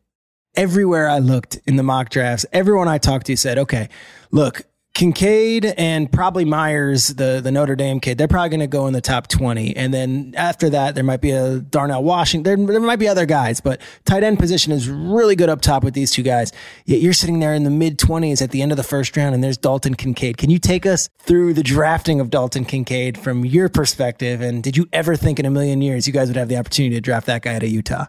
[0.56, 3.90] Everywhere I looked in the mock drafts, everyone I talked to said, "Okay,
[4.32, 4.64] look,
[4.98, 8.94] Kincaid and probably Myers, the, the Notre Dame kid, they're probably going to go in
[8.94, 9.78] the top 20.
[9.78, 12.66] And then after that, there might be a Darnell Washington.
[12.66, 15.84] There, there might be other guys, but tight end position is really good up top
[15.84, 16.52] with these two guys.
[16.86, 19.36] Yet you're sitting there in the mid 20s at the end of the first round,
[19.36, 20.38] and there's Dalton Kincaid.
[20.38, 24.42] Can you take us through the drafting of Dalton Kincaid from your perspective?
[24.42, 26.96] And did you ever think in a million years you guys would have the opportunity
[26.96, 28.08] to draft that guy out of Utah?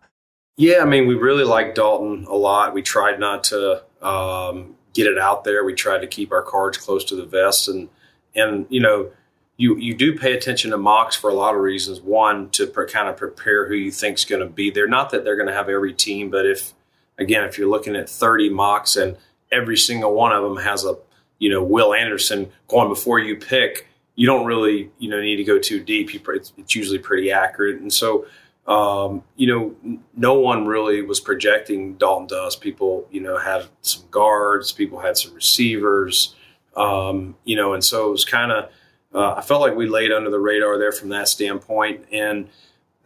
[0.57, 2.72] Yeah, I mean, we really like Dalton a lot.
[2.72, 5.65] We tried not to um, get it out there.
[5.65, 7.89] We tried to keep our cards close to the vest, and
[8.35, 9.11] and you know,
[9.57, 12.01] you you do pay attention to mocks for a lot of reasons.
[12.01, 14.89] One, to pre- kind of prepare who you think's going to be there.
[14.89, 16.75] Not that they're going to have every team, but if
[17.17, 19.17] again, if you're looking at 30 mocks and
[19.53, 20.97] every single one of them has a
[21.39, 25.45] you know Will Anderson going before you pick, you don't really you know need to
[25.45, 26.13] go too deep.
[26.13, 28.27] You, it's, it's usually pretty accurate, and so
[28.69, 32.61] um, you know, no one really was projecting Dalton Dust.
[32.61, 36.35] People, you know, had some guards, people had some receivers,
[36.77, 38.71] um, you know, and so it was kind of,
[39.15, 42.05] uh, I felt like we laid under the radar there from that standpoint.
[42.13, 42.51] And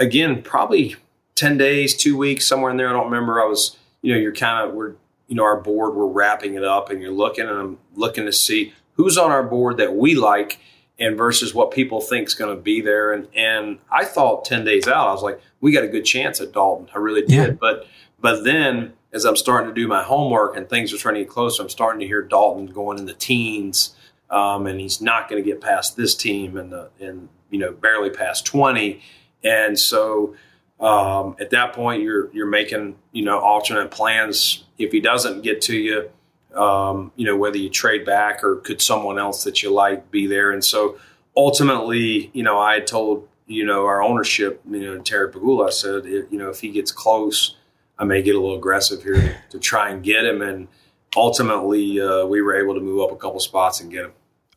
[0.01, 0.97] again, probably
[1.37, 2.89] 10 days, two weeks, somewhere in there.
[2.89, 3.41] I don't remember.
[3.41, 4.95] I was, you know, you're kind of, we're,
[5.29, 8.33] you know, our board, we're wrapping it up and you're looking and I'm looking to
[8.33, 10.59] see who's on our board that we like
[11.03, 13.13] and versus what people think is going to be there.
[13.13, 16.41] And and I thought ten days out, I was like, we got a good chance
[16.41, 16.89] at Dalton.
[16.95, 17.31] I really did.
[17.31, 17.51] Yeah.
[17.51, 17.87] But
[18.21, 21.33] but then as I'm starting to do my homework and things are starting to get
[21.33, 23.97] closer, I'm starting to hear Dalton going in the teens,
[24.31, 27.73] um, and he's not going to get past this team and the and you know
[27.73, 29.03] barely past twenty.
[29.43, 30.37] And so
[30.79, 34.65] um, at that point, you're you're making you know alternate plans.
[34.79, 36.11] If he doesn't get to you
[36.55, 40.27] um, you know, whether you trade back or could someone else that you like be
[40.27, 40.51] there.
[40.51, 40.99] And so
[41.37, 46.05] ultimately, you know, I told you know, our ownership, you know, Terry Pegula, I said,
[46.07, 47.57] you know, if he gets close,
[47.99, 50.43] I may get a little aggressive here to, to try and get him.
[50.43, 50.69] And
[51.17, 54.13] ultimately, uh, we were able to move up a couple spots and get him.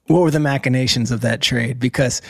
[0.08, 1.80] What were the machinations of that trade?
[1.80, 2.22] Because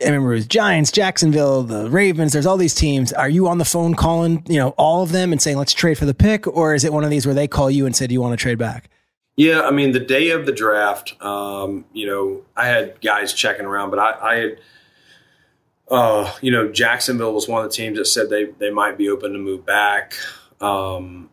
[0.00, 2.32] I remember it was Giants, Jacksonville, the Ravens.
[2.32, 3.12] There's all these teams.
[3.12, 5.98] Are you on the phone calling, you know, all of them and saying, let's trade
[5.98, 6.46] for the pick?
[6.46, 8.32] Or is it one of these where they call you and say, do you want
[8.32, 8.88] to trade back?
[9.38, 13.66] Yeah, I mean, the day of the draft, um, you know, I had guys checking
[13.66, 14.60] around, but I, I had,
[15.88, 19.08] uh, you know, Jacksonville was one of the teams that said they, they might be
[19.08, 20.14] open to move back.
[20.60, 21.30] Um,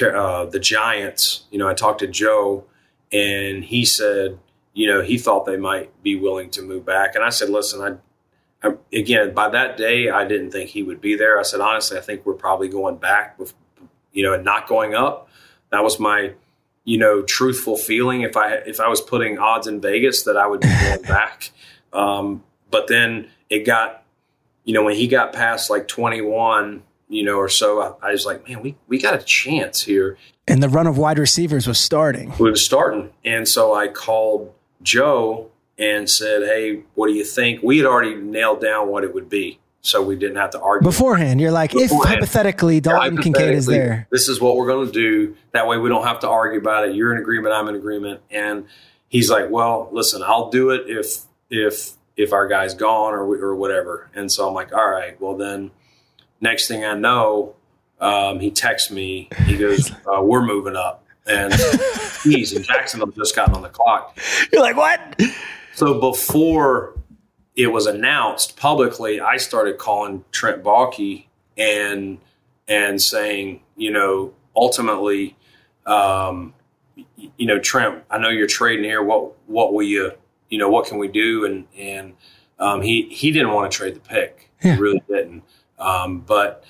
[0.00, 2.64] uh, the Giants, you know, I talked to Joe
[3.10, 4.38] and he said,
[4.72, 7.16] you know, he thought they might be willing to move back.
[7.16, 8.00] And I said, listen,
[8.62, 11.40] I, I, again, by that day, I didn't think he would be there.
[11.40, 13.52] I said, honestly, I think we're probably going back with,
[14.12, 15.28] you know, and not going up.
[15.72, 16.34] That was my,
[16.86, 18.22] you know, truthful feeling.
[18.22, 21.50] If I, if I was putting odds in Vegas that I would be going back.
[21.92, 24.04] Um, but then it got,
[24.64, 28.24] you know, when he got past like 21, you know, or so, I, I, was
[28.24, 30.16] like, man, we, we got a chance here.
[30.48, 32.32] And the run of wide receivers was starting.
[32.38, 33.10] We was starting.
[33.24, 38.14] And so I called Joe and said, "Hey, what do you think?" We had already
[38.14, 41.40] nailed down what it would be, so we didn't have to argue beforehand.
[41.40, 44.86] You're like, beforehand, if hypothetically Dalton yeah, Kincaid is there, this is what we're going
[44.86, 45.36] to do.
[45.52, 46.96] That way, we don't have to argue about it.
[46.96, 47.54] You're in agreement.
[47.54, 48.20] I'm in agreement.
[48.30, 48.66] And
[49.08, 53.54] he's like, "Well, listen, I'll do it if if if our guy's gone or or
[53.54, 55.70] whatever." And so I'm like, "All right, well then."
[56.38, 57.54] Next thing I know,
[57.98, 59.30] um, he texts me.
[59.46, 61.52] He goes, uh, "We're moving up." and
[62.22, 64.16] geez, and Jacksonville just gotten on the clock.
[64.52, 65.20] You're like, what?
[65.74, 66.95] So before
[67.56, 71.24] it was announced publicly, I started calling Trent Baalke
[71.56, 72.18] and
[72.68, 75.36] and saying, you know, ultimately,
[75.86, 76.52] um,
[77.36, 79.02] you know, Trent, I know you're trading here.
[79.02, 80.12] What what will you,
[80.50, 81.46] you know, what can we do?
[81.46, 82.14] And and
[82.58, 84.50] um, he he didn't want to trade the pick.
[84.62, 84.74] Yeah.
[84.74, 85.42] He really didn't.
[85.78, 86.64] Um, but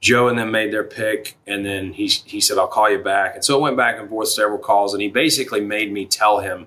[0.00, 3.34] Joe and them made their pick, and then he he said, "I'll call you back."
[3.34, 6.40] And so it went back and forth several calls, and he basically made me tell
[6.40, 6.66] him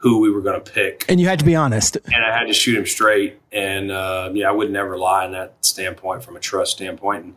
[0.00, 1.04] who we were going to pick.
[1.08, 1.96] And you had to be honest.
[2.06, 3.38] And I had to shoot him straight.
[3.52, 7.24] And uh, yeah, I would never lie in that standpoint from a trust standpoint.
[7.24, 7.34] And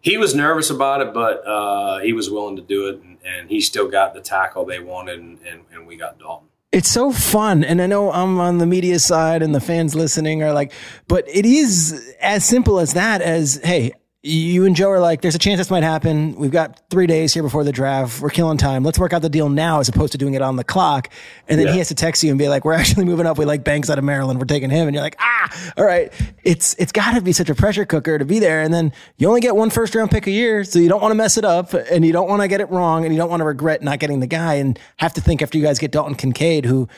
[0.00, 3.48] he was nervous about it, but uh, he was willing to do it, and, and,
[3.48, 7.12] he still got the tackle they wanted, and, and, and we got Dalton it's so
[7.12, 7.62] fun.
[7.62, 10.72] And I know I'm on the media side and the fans listening are like,
[11.06, 13.92] but it is as simple as that as, hey,
[14.24, 16.36] you and Joe are like, there's a chance this might happen.
[16.36, 18.20] We've got three days here before the draft.
[18.20, 18.84] We're killing time.
[18.84, 21.08] Let's work out the deal now as opposed to doing it on the clock.
[21.48, 21.72] And then yeah.
[21.72, 23.36] he has to text you and be like, we're actually moving up.
[23.36, 24.38] We like Banks out of Maryland.
[24.38, 24.86] We're taking him.
[24.86, 26.12] And you're like, ah, all right.
[26.44, 28.62] It's, it's got to be such a pressure cooker to be there.
[28.62, 30.62] And then you only get one first round pick a year.
[30.62, 32.70] So you don't want to mess it up and you don't want to get it
[32.70, 35.42] wrong and you don't want to regret not getting the guy and have to think
[35.42, 36.88] after you guys get Dalton Kincaid, who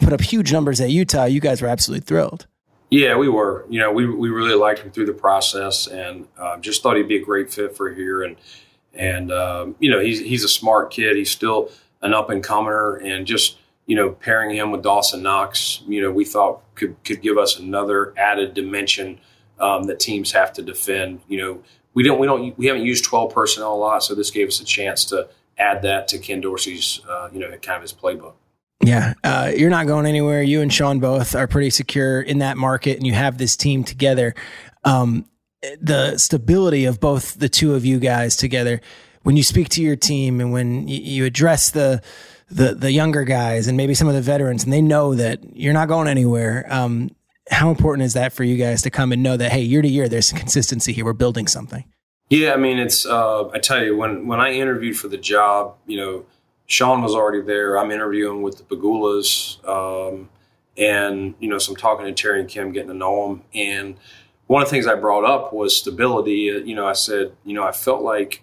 [0.00, 2.48] put up huge numbers at Utah, you guys were absolutely thrilled.
[2.94, 3.66] Yeah, we were.
[3.68, 7.08] You know, we we really liked him through the process, and uh, just thought he'd
[7.08, 8.22] be a great fit for here.
[8.22, 8.36] And
[8.92, 11.16] and um, you know, he's he's a smart kid.
[11.16, 15.82] He's still an up and comer, and just you know, pairing him with Dawson Knox,
[15.88, 19.18] you know, we thought could could give us another added dimension
[19.58, 21.20] um, that teams have to defend.
[21.26, 21.62] You know,
[21.94, 24.60] we don't we don't we haven't used twelve personnel a lot, so this gave us
[24.60, 25.28] a chance to
[25.58, 28.34] add that to Ken Dorsey's uh, you know kind of his playbook.
[28.84, 30.42] Yeah, uh, you're not going anywhere.
[30.42, 33.82] You and Sean both are pretty secure in that market, and you have this team
[33.82, 34.34] together.
[34.84, 35.24] Um,
[35.80, 38.82] the stability of both the two of you guys together,
[39.22, 42.02] when you speak to your team and when you address the
[42.50, 45.72] the the younger guys and maybe some of the veterans, and they know that you're
[45.72, 46.66] not going anywhere.
[46.68, 47.10] Um,
[47.50, 49.88] how important is that for you guys to come and know that hey, year to
[49.88, 51.06] year, there's consistency here.
[51.06, 51.84] We're building something.
[52.28, 53.06] Yeah, I mean, it's.
[53.06, 56.26] Uh, I tell you, when when I interviewed for the job, you know
[56.66, 57.78] Sean was already there.
[57.78, 60.30] I'm interviewing with the Pegulas, um,
[60.76, 63.42] and you know, so I'm talking to Terry and Kim, getting to know them.
[63.54, 63.96] And
[64.46, 66.50] one of the things I brought up was stability.
[66.50, 68.42] Uh, you know, I said, you know, I felt like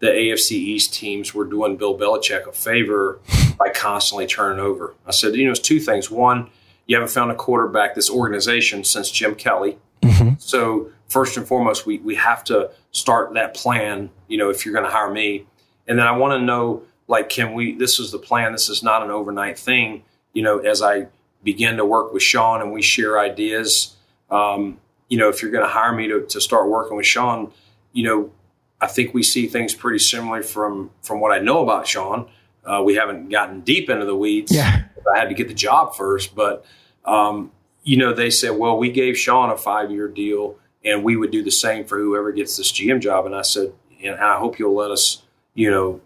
[0.00, 3.20] the AFC East teams were doing Bill Belichick a favor
[3.58, 4.94] by constantly turning over.
[5.06, 6.10] I said, you know, it's two things.
[6.10, 6.50] One,
[6.86, 9.78] you haven't found a quarterback this organization since Jim Kelly.
[10.02, 10.34] Mm-hmm.
[10.38, 14.10] So first and foremost, we we have to start that plan.
[14.28, 15.46] You know, if you're going to hire me,
[15.86, 18.82] and then I want to know like can we this is the plan this is
[18.82, 20.04] not an overnight thing.
[20.32, 21.06] You know as i
[21.42, 23.94] begin to work with sean and we share ideas
[24.30, 27.52] um, you know if you're going to hire me to, to start working with sean
[27.92, 28.32] you know
[28.80, 32.28] i think we see things pretty similar from from what i know about sean.
[32.64, 34.50] Uh, we haven't gotten deep into the weeds.
[34.50, 34.84] Yeah.
[35.14, 36.64] I had to get the job first but
[37.04, 37.52] um,
[37.84, 41.30] you know they said well we gave sean a five year deal and we would
[41.30, 43.26] do the same for whoever gets this gm job.
[43.26, 45.22] And i said and i hope you'll let us
[45.54, 46.00] you know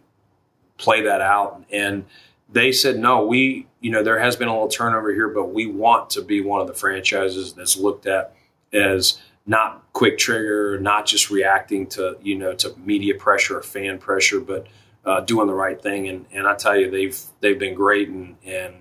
[0.78, 1.64] play that out.
[1.70, 2.04] And
[2.50, 5.66] they said, no, we, you know, there has been a little turnover here, but we
[5.66, 8.34] want to be one of the franchises that's looked at
[8.72, 13.98] as not quick trigger, not just reacting to you know to media pressure or fan
[13.98, 14.66] pressure, but
[15.04, 16.06] uh, doing the right thing.
[16.08, 18.74] And and I tell you, they've they've been great, and and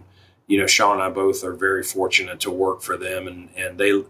[0.45, 3.77] you know Sean and I both are very fortunate to work for them, and and
[3.77, 4.03] they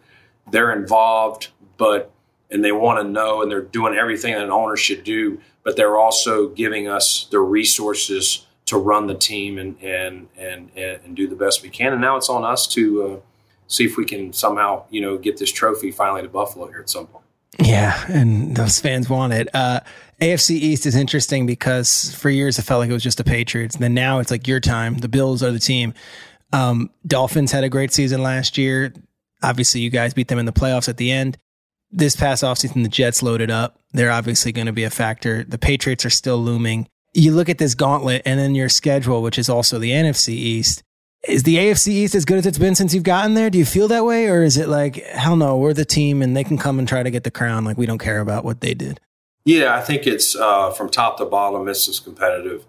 [0.51, 2.11] they're involved, but
[2.49, 5.75] and they want to know, and they're doing everything that an owner should do, but
[5.75, 11.27] they're also giving us the resources to run the team and and and and, do
[11.27, 11.91] the best we can.
[11.91, 13.19] And now it's on us to uh,
[13.67, 16.89] see if we can somehow you know get this trophy finally to Buffalo here at
[16.89, 17.25] some point.
[17.59, 19.49] Yeah, and those fans want it.
[19.53, 19.81] Uh,
[20.21, 23.75] AFC East is interesting because for years it felt like it was just the Patriots,
[23.75, 24.99] and then now it's like your time.
[24.99, 25.93] The Bills are the team.
[26.53, 28.93] Um, Dolphins had a great season last year.
[29.43, 31.37] Obviously, you guys beat them in the playoffs at the end.
[31.91, 33.81] This past offseason, the Jets loaded up.
[33.91, 35.43] They're obviously going to be a factor.
[35.43, 39.39] The Patriots are still looming you look at this gauntlet and then your schedule, which
[39.39, 40.83] is also the NFC East.
[41.27, 43.49] Is the AFC East as good as it's been since you've gotten there?
[43.49, 44.27] Do you feel that way?
[44.27, 47.01] Or is it like, hell no, we're the team and they can come and try
[47.01, 47.65] to get the crown?
[47.65, 48.99] Like, we don't care about what they did.
[49.43, 52.65] Yeah, I think it's uh, from top to bottom, it's as competitive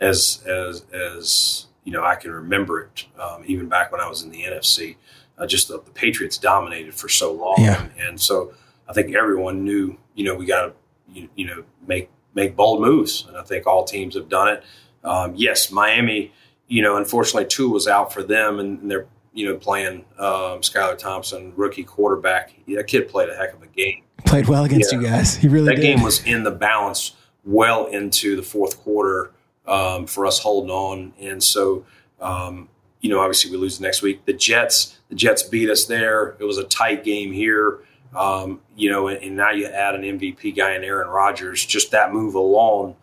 [0.00, 4.22] as, as, as, you know, I can remember it, um, even back when I was
[4.22, 4.96] in the NFC.
[5.38, 7.56] Uh, just the, the, Patriots dominated for so long.
[7.58, 7.82] Yeah.
[7.82, 8.52] And, and so
[8.88, 10.72] I think everyone knew, you know, we got to,
[11.12, 14.64] you, you know, make make bold moves, and I think all teams have done it.
[15.04, 16.32] Um, yes, Miami,
[16.68, 20.96] you know, unfortunately, Tua was out for them, and they're you know playing um, Skylar
[20.96, 22.54] Thompson, rookie quarterback.
[22.68, 24.02] That kid played a heck of a game.
[24.24, 25.00] Played well against yeah.
[25.00, 25.36] you guys.
[25.36, 25.82] He really that did.
[25.82, 27.14] game was in the balance
[27.44, 29.32] well into the fourth quarter
[29.66, 31.84] um, for us holding on, and so.
[32.20, 32.68] Um,
[33.00, 34.24] you know, obviously we lose next week.
[34.26, 36.36] The Jets, the Jets beat us there.
[36.38, 37.80] It was a tight game here.
[38.14, 41.64] Um, you know, and, and, now you add an MVP guy in Aaron Rodgers.
[41.64, 42.94] Just that move alone,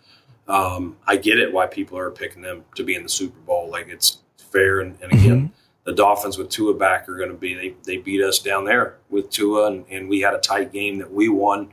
[0.48, 3.70] um, I get it why people are picking them to be in the Super Bowl.
[3.72, 4.20] Like it's
[4.52, 4.82] fair.
[4.82, 5.54] And, and again, mm-hmm.
[5.86, 8.98] the Dolphins with Tua back are going to be they they beat us down there
[9.10, 11.72] with Tua, and, and we had a tight game that we won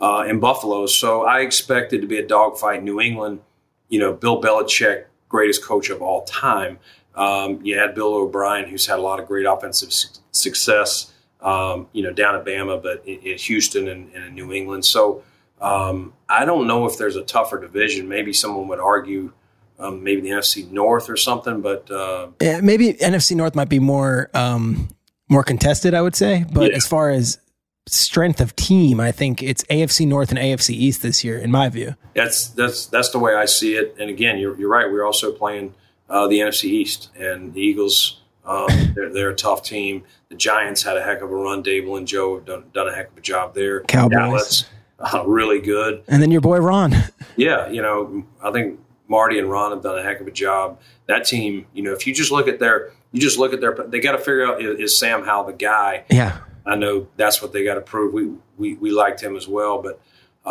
[0.00, 0.86] uh, in Buffalo.
[0.86, 2.82] So I expected to be a dogfight.
[2.82, 3.40] New England,
[3.88, 6.78] you know, Bill Belichick, greatest coach of all time.
[7.14, 11.88] Um, you had Bill O'Brien, who's had a lot of great offensive su- success um,
[11.92, 14.84] you know, down at Bama, but in, in Houston and, and, in New England.
[14.84, 15.22] So
[15.60, 18.08] um, I don't know if there's a tougher division.
[18.08, 19.32] Maybe someone would argue
[19.78, 23.78] um, maybe the NFC North or something, but uh, yeah, maybe NFC North might be
[23.78, 24.88] more um,
[25.28, 25.94] more contested.
[25.94, 26.76] I would say, but yeah.
[26.76, 27.38] as far as
[27.86, 31.68] strength of team, I think it's AFC North and AFC East this year, in my
[31.68, 31.94] view.
[32.14, 33.94] That's that's that's the way I see it.
[33.98, 34.90] And again, you're, you're right.
[34.90, 35.74] We're also playing
[36.08, 40.04] uh, the NFC East, and the Eagles um, they're, they're, a tough team.
[40.28, 41.62] The Giants had a heck of a run.
[41.62, 43.80] Daboll and Joe have done, done a heck of a job there.
[43.82, 44.16] Cowboys.
[44.16, 44.64] Dallas,
[45.00, 46.04] uh, really good.
[46.06, 46.94] And then your boy Ron.
[47.38, 50.80] Yeah, you know, I think Marty and Ron have done a heck of a job.
[51.04, 53.76] That team, you know, if you just look at their, you just look at their,
[53.88, 56.04] they got to figure out is, is Sam Howell the guy?
[56.08, 56.38] Yeah.
[56.64, 58.14] I know that's what they got to prove.
[58.14, 60.00] We, we, we liked him as well, but,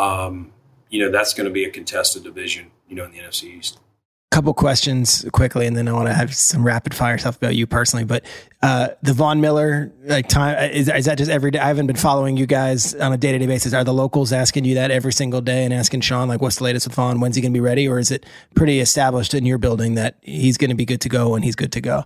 [0.00, 0.52] um,
[0.88, 3.80] you know, that's going to be a contested division, you know, in the NFC East
[4.30, 7.66] couple questions quickly, and then I want to have some rapid fire stuff about you
[7.66, 8.04] personally.
[8.04, 8.24] But
[8.62, 11.58] uh, the Von Miller like time is, is that just every day?
[11.58, 13.72] I haven't been following you guys on a day to day basis.
[13.72, 16.64] Are the locals asking you that every single day and asking Sean like, what's the
[16.64, 17.20] latest with Von?
[17.20, 17.88] When's he going to be ready?
[17.88, 21.08] Or is it pretty established in your building that he's going to be good to
[21.08, 22.04] go and he's good to go?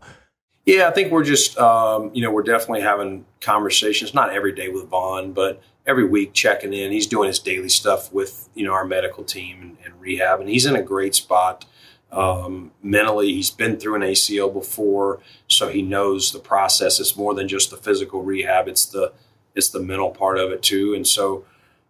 [0.67, 4.13] Yeah, I think we're just um, you know we're definitely having conversations.
[4.13, 6.93] Not every day with Von, but every week checking in.
[6.93, 10.51] He's doing his daily stuff with you know our medical team and, and rehab, and
[10.51, 11.65] he's in a great spot
[12.13, 13.33] um, mentally.
[13.33, 17.01] He's been through an ACL before, so he knows the process.
[17.01, 19.13] It's more than just the physical rehab; it's the
[19.55, 20.95] it's the mental part of it too.
[20.95, 21.45] And so,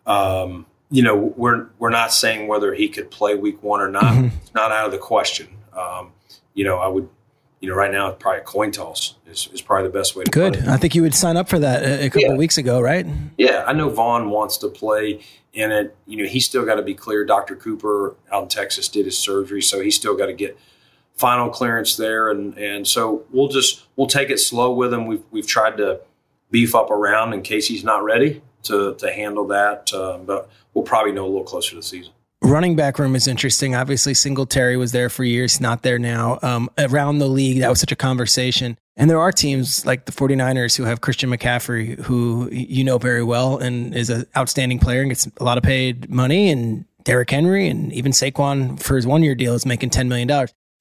[0.06, 4.04] um, you know, we're we're not saying whether he could play week one or not.
[4.04, 4.36] Mm-hmm.
[4.42, 5.48] It's not out of the question.
[5.76, 6.12] Um,
[6.54, 7.08] you know, I would
[7.60, 10.24] you know, right now it's probably a coin toss is, is probably the best way
[10.24, 10.66] to Good.
[10.66, 12.32] I think you would sign up for that a, a couple yeah.
[12.32, 13.06] of weeks ago, right?
[13.36, 13.64] Yeah.
[13.66, 15.20] I know Von wants to play
[15.52, 15.94] in it.
[16.06, 17.24] You know, he's still got to be clear.
[17.24, 17.54] Dr.
[17.54, 20.58] Cooper out in Texas did his surgery, so he's still got to get
[21.14, 22.30] final clearance there.
[22.30, 25.06] And, and so we'll just, we'll take it slow with him.
[25.06, 26.00] We've, we've tried to
[26.50, 29.92] beef up around in case he's not ready to, to handle that.
[29.92, 33.26] Uh, but we'll probably know a little closer to the season running back room is
[33.26, 33.74] interesting.
[33.74, 36.38] Obviously, Singletary was there for years, not there now.
[36.42, 38.78] Um, around the league, that was such a conversation.
[38.96, 43.22] And there are teams like the 49ers who have Christian McCaffrey, who you know very
[43.22, 46.50] well and is an outstanding player and gets a lot of paid money.
[46.50, 50.28] And Derrick Henry and even Saquon for his one year deal is making $10 million.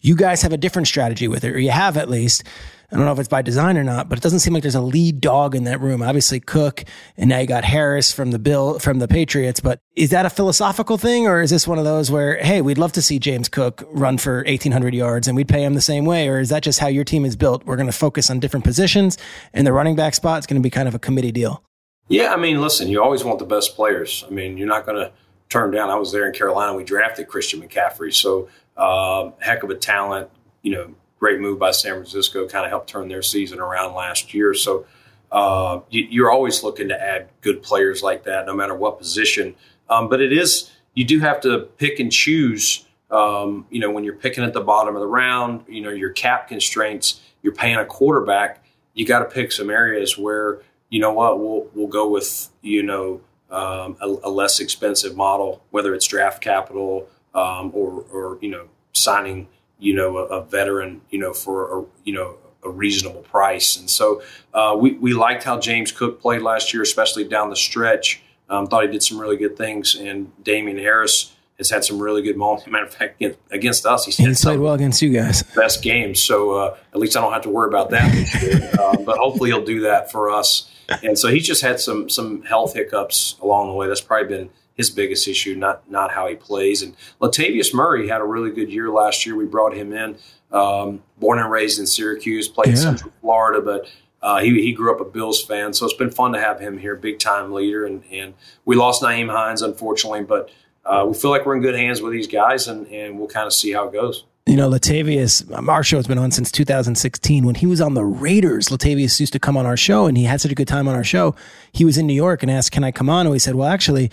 [0.01, 2.43] You guys have a different strategy with it, or you have at least.
[2.91, 4.73] I don't know if it's by design or not, but it doesn't seem like there's
[4.73, 6.01] a lead dog in that room.
[6.01, 6.85] Obviously Cook,
[7.17, 9.59] and now you got Harris from the Bill from the Patriots.
[9.59, 12.79] But is that a philosophical thing, or is this one of those where, hey, we'd
[12.79, 16.05] love to see James Cook run for 1,800 yards and we'd pay him the same
[16.05, 17.63] way, or is that just how your team is built?
[17.65, 19.17] We're going to focus on different positions,
[19.53, 21.63] and the running back spot is going to be kind of a committee deal.
[22.07, 24.25] Yeah, I mean, listen, you always want the best players.
[24.27, 25.11] I mean, you're not going to
[25.49, 25.91] turn down.
[25.91, 26.75] I was there in Carolina.
[26.75, 28.47] We drafted Christian McCaffrey, so
[28.79, 30.29] uh, heck of a talent.
[30.63, 32.47] You know, great move by San Francisco.
[32.47, 34.53] Kind of helped turn their season around last year.
[34.53, 34.85] So
[35.31, 39.55] uh, you, are always looking to add good players like that, no matter what position.
[39.89, 42.85] Um, but it is you do have to pick and choose.
[43.11, 46.11] Um, you know, when you're picking at the bottom of the round, you know your
[46.11, 47.21] cap constraints.
[47.41, 48.63] You're paying a quarterback.
[48.93, 52.83] You got to pick some areas where you know what we'll we'll go with you
[52.83, 58.49] know um, a, a, less expensive model, whether it's draft capital um, or or you
[58.49, 63.21] know signing you know a, a, veteran you know for a, you know a reasonable
[63.21, 63.77] price.
[63.77, 64.21] And so
[64.53, 68.21] uh, we we liked how James Cook played last year, especially down the stretch.
[68.49, 72.21] Um, thought he did some really good things, and Damien Harris has had some really
[72.23, 72.65] good moments.
[72.65, 73.21] Matter of fact,
[73.51, 75.43] against us, he's, he's played well against you guys.
[75.43, 79.17] Best games, so uh, at least I don't have to worry about that uh, but
[79.17, 80.71] hopefully, he'll do that for us.
[81.03, 83.87] And so he's just had some some health hiccups along the way.
[83.87, 84.49] That's probably been
[84.79, 86.81] his biggest issue, not not how he plays.
[86.81, 89.35] And Latavius Murray had a really good year last year.
[89.35, 90.17] We brought him in,
[90.53, 92.71] um, born and raised in Syracuse, played yeah.
[92.71, 96.11] in Central Florida, but uh, he, he grew up a Bills fan, so it's been
[96.11, 97.85] fun to have him here, big time leader.
[97.85, 100.49] And, and we lost Nyheim Hines, unfortunately, but
[100.85, 103.47] uh, we feel like we're in good hands with these guys, and, and we'll kind
[103.47, 104.23] of see how it goes.
[104.45, 107.45] You know, Latavius, um, our show's been on since 2016.
[107.45, 110.23] When he was on the Raiders, Latavius used to come on our show, and he
[110.23, 111.35] had such a good time on our show.
[111.71, 113.67] He was in New York and asked, "Can I come on?" And we said, "Well,
[113.67, 114.09] actually."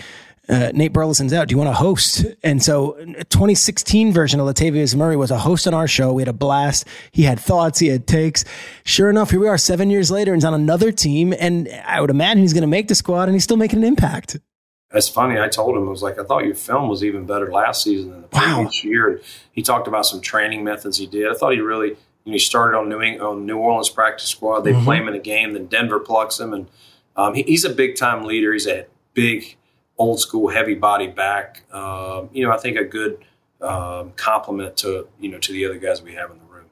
[0.48, 1.48] Uh, Nate Burleson's out.
[1.48, 2.24] Do you want to host?
[2.44, 6.12] And so, 2016 version of Latavius Murray was a host on our show.
[6.12, 6.86] We had a blast.
[7.10, 7.80] He had thoughts.
[7.80, 8.44] He had takes.
[8.84, 11.34] Sure enough, here we are, seven years later, and he's on another team.
[11.38, 13.84] And I would imagine he's going to make the squad, and he's still making an
[13.84, 14.38] impact.
[14.90, 15.38] That's funny.
[15.40, 18.10] I told him I was like, I thought your film was even better last season
[18.10, 18.88] than the previous wow.
[18.90, 19.08] year.
[19.08, 19.20] And
[19.52, 21.28] he talked about some training methods he did.
[21.28, 24.28] I thought he really, you know, he started on New England, on New Orleans practice
[24.28, 24.60] squad.
[24.60, 24.84] They mm-hmm.
[24.84, 26.68] play him in a game, then Denver plucks him, and
[27.16, 28.52] um, he, he's a big time leader.
[28.52, 29.56] He's a big,
[29.98, 31.62] old school, heavy body back.
[31.72, 33.24] Um, you know, I think a good
[33.60, 36.66] um, complement to you know to the other guys we have in the room.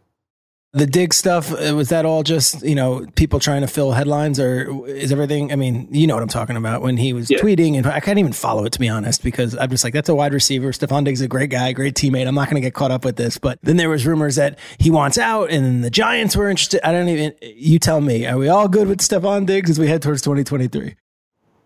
[0.73, 4.39] the Diggs stuff uh, was that all just you know people trying to fill headlines
[4.39, 7.39] or is everything i mean you know what i'm talking about when he was yeah.
[7.39, 10.09] tweeting and i can't even follow it to be honest because i'm just like that's
[10.09, 12.67] a wide receiver stefon diggs is a great guy great teammate i'm not going to
[12.67, 15.83] get caught up with this but then there was rumors that he wants out and
[15.83, 18.99] the giants were interested i don't even you tell me are we all good with
[18.99, 20.97] stefon diggs as we head towards 2023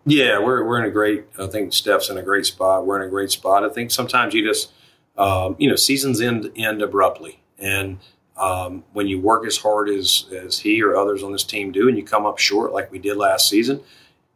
[0.09, 3.07] yeah we're, we're in a great i think steph's in a great spot we're in
[3.07, 4.71] a great spot i think sometimes you just
[5.17, 7.99] um, you know seasons end end abruptly and
[8.39, 11.89] um, when you work as hard as, as he or others on this team do
[11.89, 13.81] and you come up short like we did last season,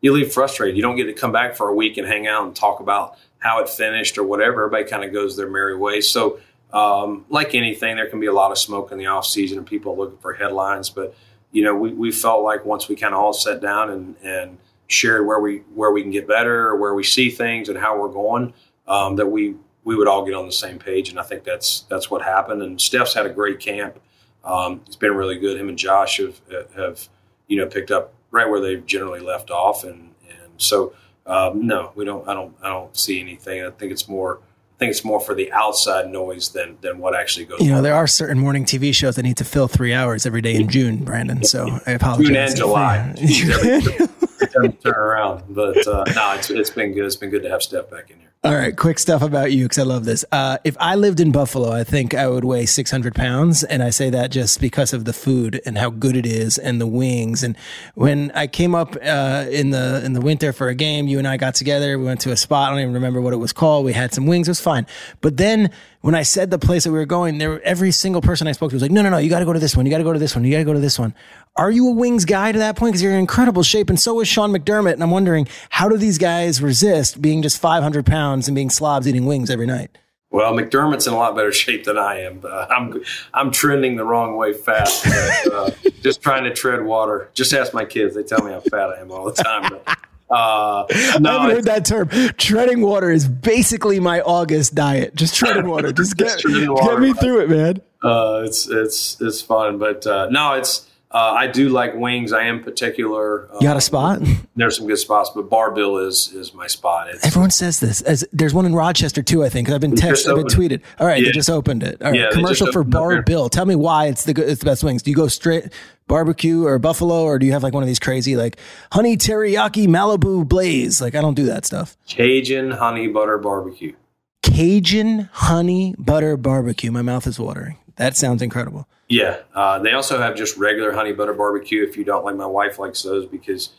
[0.02, 0.76] you leave frustrated.
[0.76, 3.18] You don't get to come back for a week and hang out and talk about
[3.40, 4.66] how it finished or whatever.
[4.66, 6.02] Everybody kind of goes their merry way.
[6.02, 6.40] So,
[6.74, 9.68] um, like anything, there can be a lot of smoke in the off season and
[9.68, 10.90] people looking for headlines.
[10.90, 11.16] But
[11.54, 14.58] you know, we, we felt like once we kind of all sat down and, and
[14.88, 18.00] shared where we where we can get better, or where we see things, and how
[18.00, 18.54] we're going,
[18.88, 21.82] um, that we we would all get on the same page, and I think that's
[21.90, 22.62] that's what happened.
[22.62, 24.00] And Steph's had a great camp.
[24.44, 25.60] Um, it's been really good.
[25.60, 26.40] Him and Josh have
[26.76, 27.08] have
[27.48, 30.94] you know picked up right where they've generally left off, and and so
[31.26, 32.28] um, no, we don't.
[32.28, 32.56] I don't.
[32.62, 33.64] I don't see anything.
[33.64, 34.40] I think it's more.
[34.76, 37.62] I think it's more for the outside noise than than what actually goes.
[37.62, 37.84] You know, on.
[37.84, 40.68] there are certain morning TV shows that need to fill three hours every day in
[40.68, 41.44] June, Brandon.
[41.44, 42.28] So I apologize.
[42.28, 43.14] June and July.
[44.48, 47.06] turn around, but uh, no, it's it's been good.
[47.06, 48.34] It's been good to have Steph back in here.
[48.46, 50.26] All right, quick stuff about you because I love this.
[50.30, 53.64] Uh, if I lived in Buffalo, I think I would weigh 600 pounds.
[53.64, 56.82] And I say that just because of the food and how good it is and
[56.82, 57.42] the wings.
[57.42, 57.56] And
[57.96, 61.28] when I came up uh, in the in the winter for a game, you and
[61.28, 61.98] I got together.
[61.98, 62.68] We went to a spot.
[62.68, 63.86] I don't even remember what it was called.
[63.86, 64.50] We had some wings.
[64.50, 64.88] It was fine.
[65.22, 65.72] But then
[66.02, 68.72] when I said the place that we were going, there every single person I spoke
[68.72, 69.86] to was like, no, no, no, you got to go to this one.
[69.86, 70.44] You got to go to this one.
[70.44, 71.16] You got to go to this one.
[71.56, 72.94] Are you a wings guy to that point?
[72.94, 74.94] Because you're in incredible shape, and so is Sean McDermott.
[74.94, 79.08] And I'm wondering, how do these guys resist being just 500 pounds and being slobs
[79.08, 79.96] eating wings every night?
[80.32, 82.42] Well, McDermott's in a lot better shape than I am.
[82.44, 83.04] Uh, I'm
[83.36, 85.04] I'm trending the wrong way fast.
[85.04, 87.30] But, uh, just trying to tread water.
[87.36, 89.70] Just ask my kids; they tell me how fat I am all the time.
[89.70, 89.98] But,
[90.32, 90.88] uh,
[91.20, 92.10] no, I haven't heard that term.
[92.38, 95.14] Treading water is basically my August diet.
[95.14, 95.92] Just treading water.
[95.94, 97.82] Just get, water, get me through it, man.
[98.02, 102.34] Uh, it's it's it's fun, but uh, no, it's uh, I do like wings.
[102.34, 103.48] I am particular.
[103.52, 104.22] Um, you got a spot?
[104.56, 107.10] There's some good spots, but Bar-Bill is is my spot.
[107.10, 108.02] It's, Everyone says this.
[108.02, 109.44] As there's one in Rochester too.
[109.44, 110.82] I think I've been texted, I've been tweeted.
[111.00, 111.28] All right, yeah.
[111.28, 112.02] they just opened it.
[112.02, 113.50] All right, yeah, commercial for Bar-Bill.
[113.50, 115.04] Tell me why it's the it's the best wings.
[115.04, 115.72] Do you go straight
[116.08, 118.58] barbecue or buffalo, or do you have like one of these crazy like
[118.92, 121.00] honey teriyaki Malibu blaze?
[121.02, 121.96] Like I don't do that stuff.
[122.08, 123.94] Cajun honey butter barbecue.
[124.42, 126.92] Cajun honey butter barbecue.
[126.92, 127.78] My mouth is watering.
[127.98, 128.88] That sounds incredible.
[129.10, 129.40] Yeah.
[129.54, 132.80] Uh, they also have just regular honey butter barbecue if you don't like my wife
[132.80, 133.70] likes those because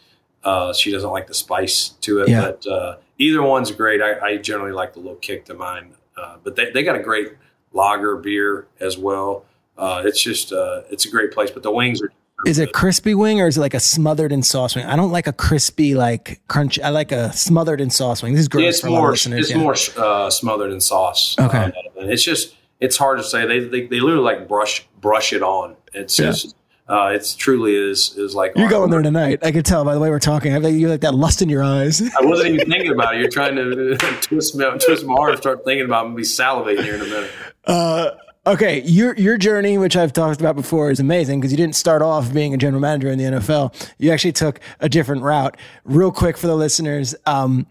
[0.45, 2.43] Uh, she doesn't like the spice to it, Yeah.
[2.43, 4.03] but uh, either one's great.
[4.03, 7.03] I, I generally like the little kick to mine, uh, but they, they got a
[7.03, 7.33] great
[7.73, 9.47] lager beer as well.
[9.79, 11.51] Uh, it's just uh, it's a great place.
[11.51, 12.13] But the wings are
[12.45, 14.85] Is it crispy wing or is it like a smothered in sauce wing?
[14.85, 16.79] I don't like a crispy like crunch.
[16.79, 18.35] I like a smothered in sauce wing.
[18.35, 19.57] This is gross Yeah, it's for a lot of more it's yeah.
[19.57, 21.37] more uh, smothered in sauce.
[21.41, 21.73] Okay.
[21.97, 22.55] It's just
[22.85, 23.47] it's hard to say.
[23.47, 25.77] They they, they literally like brush brush it on.
[25.93, 26.27] It's Yeah.
[26.27, 26.55] just
[26.89, 29.39] uh, it's truly is is like You're going there tonight.
[29.43, 30.55] I could tell by the way we're talking.
[30.55, 32.03] I think you like that lust in your eyes.
[32.03, 33.21] I wasn't even thinking about it.
[33.23, 35.99] You're trying to twist me, twist my arm, and start thinking about.
[35.99, 36.01] it.
[36.01, 37.31] I'm gonna be salivating here in a minute.
[37.67, 38.11] Uh,
[38.47, 42.03] okay, your your journey, which I've talked about before, is amazing because you didn't start
[42.03, 43.73] off being a general manager in the NFL.
[43.97, 45.57] You actually took a different route.
[45.85, 47.67] Real quick for the listeners, um,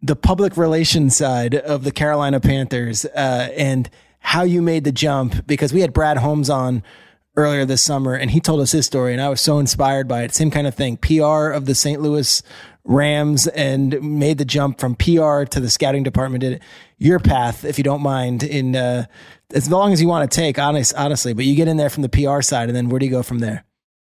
[0.00, 3.90] the public relations side of the Carolina Panthers uh, and
[4.20, 5.46] how you made the jump.
[5.46, 6.82] Because we had Brad Holmes on
[7.36, 10.22] earlier this summer, and he told us his story, and I was so inspired by
[10.22, 10.34] it.
[10.34, 10.96] Same kind of thing.
[10.96, 12.00] PR of the St.
[12.00, 12.42] Louis
[12.84, 16.40] Rams and made the jump from PR to the scouting department.
[16.40, 16.62] Did it
[16.96, 19.04] your path, if you don't mind, in uh,
[19.54, 21.32] as long as you want to take, honest, honestly.
[21.32, 23.22] But you get in there from the PR side, and then where do you go
[23.22, 23.64] from there?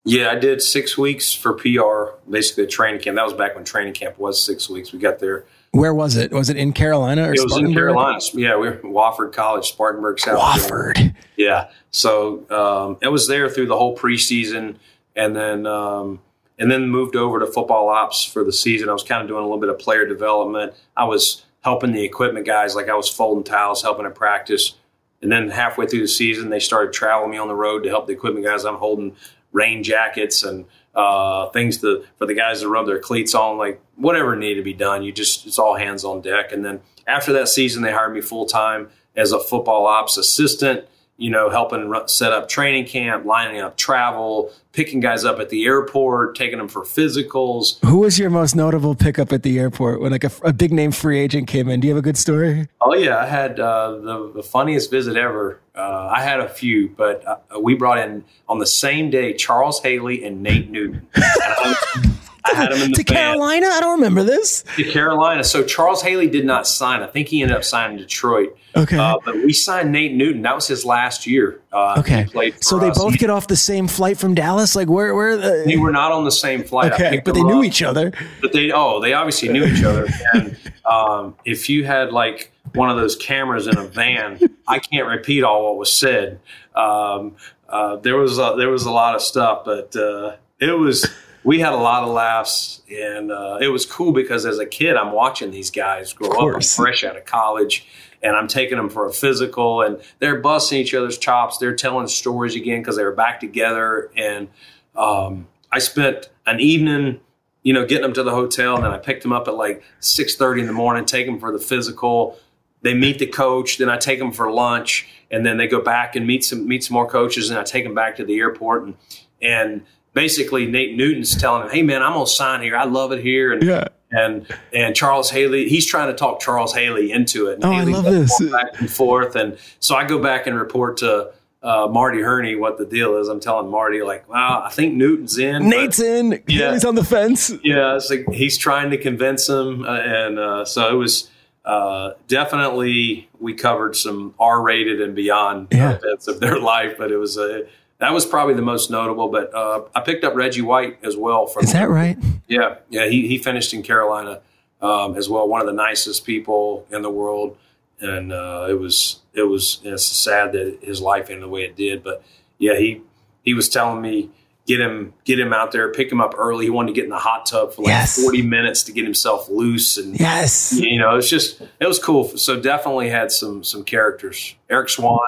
[0.03, 3.15] Yeah, I did six weeks for PR, basically a training camp.
[3.15, 4.93] That was back when training camp was six weeks.
[4.93, 5.45] We got there.
[5.75, 6.31] Where was it?
[6.31, 8.19] Was it in Carolina or It was in Carolina.
[8.33, 10.95] Yeah, we were Wofford College, Spartanburg, South Wofford.
[10.95, 11.15] Carolina.
[11.35, 11.69] Yeah.
[11.91, 14.77] So um, it was there through the whole preseason,
[15.15, 16.21] and then um,
[16.57, 18.87] and then moved over to football ops for the season.
[18.87, 20.73] I was kind of doing a little bit of player development.
[20.95, 24.75] I was helping the equipment guys, like I was folding towels, helping at practice.
[25.21, 28.05] And then halfway through the season, they started traveling me on the road to help
[28.05, 28.63] the equipment guys.
[28.63, 29.15] I'm holding
[29.51, 30.65] rain jackets and
[30.95, 34.63] uh, things to, for the guys to rub their cleats on, like whatever needed to
[34.63, 35.03] be done.
[35.03, 36.51] You just it's all hands on deck.
[36.51, 40.85] And then after that season, they hired me full time as a football ops assistant.
[41.17, 45.65] You know, helping set up training camp, lining up travel, picking guys up at the
[45.65, 47.83] airport, taking them for physicals.
[47.85, 50.91] Who was your most notable pickup at the airport when like a, a big name
[50.91, 51.79] free agent came in?
[51.79, 52.67] Do you have a good story?
[52.81, 55.61] Oh yeah, I had uh, the the funniest visit ever.
[55.73, 59.81] Uh, I had a few, but uh, we brought in on the same day Charles
[59.81, 61.07] Haley and Nate Newton.
[61.15, 61.75] And
[62.45, 63.67] I, I had them in the to Carolina?
[63.67, 64.63] I don't remember this.
[64.75, 65.43] to Carolina.
[65.43, 67.01] So Charles Haley did not sign.
[67.01, 68.57] I think he ended up signing Detroit.
[68.75, 68.97] Okay.
[68.97, 70.41] Uh, but we signed Nate Newton.
[70.41, 71.61] That was his last year.
[71.71, 72.23] Uh, Okay.
[72.23, 72.97] he played for So they us.
[72.97, 74.75] both He- get off the same flight from Dallas?
[74.75, 76.91] Like where where the we were not on the same flight.
[76.93, 77.65] Okay, but they knew up.
[77.65, 78.11] each other.
[78.41, 80.07] But they oh they obviously knew each other.
[80.33, 85.07] And um, if you had like one of those cameras in a van, I can't
[85.07, 86.39] repeat all what was said.
[86.75, 87.35] Um,
[87.69, 91.09] uh, there was a, there was a lot of stuff, but uh, it was
[91.45, 94.95] we had a lot of laughs, and uh, it was cool because as a kid,
[94.97, 96.55] I'm watching these guys grow up.
[96.55, 97.87] I'm fresh out of college.
[98.23, 101.59] And I'm taking them for a physical, and they're busting each other's chops.
[101.59, 104.09] They're telling stories again because they were back together.
[104.17, 104.47] And
[104.95, 107.19] um, I spent an evening
[107.65, 109.83] you know, getting them to the hotel, and then I picked them up at like
[109.99, 112.37] six thirty in the morning, take them for the physical.
[112.83, 116.15] They meet the coach, then I take them for lunch, and then they go back
[116.15, 118.83] and meet some meet some more coaches, and I take them back to the airport,
[118.83, 118.95] and
[119.41, 119.81] and
[120.15, 122.75] basically Nate Newton's telling him, "Hey man, I'm gonna sign here.
[122.75, 123.89] I love it here." And Yeah.
[124.11, 127.55] and and Charles Haley, he's trying to talk Charles Haley into it.
[127.55, 128.39] And Oh, I love this.
[128.51, 131.27] back and forth, and so I go back and report to.
[131.63, 133.27] Uh, Marty Hurney, what the deal is?
[133.27, 135.67] I'm telling Marty, like, wow, I think Newton's in.
[135.67, 136.43] Nate's in.
[136.47, 136.73] Yeah.
[136.73, 137.51] He's on the fence.
[137.63, 141.27] yeah, it's like he's trying to convince him, uh, and uh, so it was
[141.65, 145.95] uh, definitely we covered some R-rated and beyond Yeah.
[145.95, 147.63] events of their life, but it was a
[148.05, 149.29] that was probably the most notable.
[149.29, 151.47] But uh, I picked up Reggie White as well.
[151.47, 152.17] From Is that right?
[152.47, 154.41] yeah, yeah, he he finished in Carolina
[154.81, 155.47] um, as well.
[155.47, 157.57] One of the nicest people in the world,
[157.99, 161.75] and uh, it was it was it's sad that his life ended the way it
[161.75, 162.03] did.
[162.03, 162.23] But
[162.57, 163.01] yeah, he
[163.43, 164.29] he was telling me
[164.67, 166.65] get him get him out there, pick him up early.
[166.65, 168.21] He wanted to get in the hot tub for like Yes.
[168.21, 170.73] forty minutes to get himself loose, and Yes.
[170.79, 172.25] you know, it's just it was cool.
[172.37, 174.55] So definitely had some some characters.
[174.69, 175.19] Eric Swann.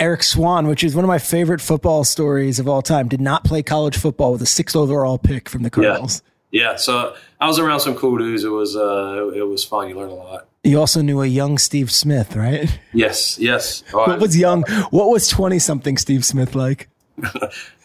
[0.00, 3.44] Eric Swann, which is one of my favorite football stories of all time, did not
[3.44, 6.22] play college football with a sixth overall pick from the Cardinals.
[6.50, 8.42] Yeah, so I was around some cool dudes.
[8.42, 9.88] It was uh, it was fun.
[9.88, 10.48] You learn a lot.
[10.64, 12.78] You also knew a young Steve Smith, right?
[12.92, 13.84] Yes, yes.
[13.92, 14.62] Oh, What was young?
[14.90, 16.88] What was twenty something Steve Smith like?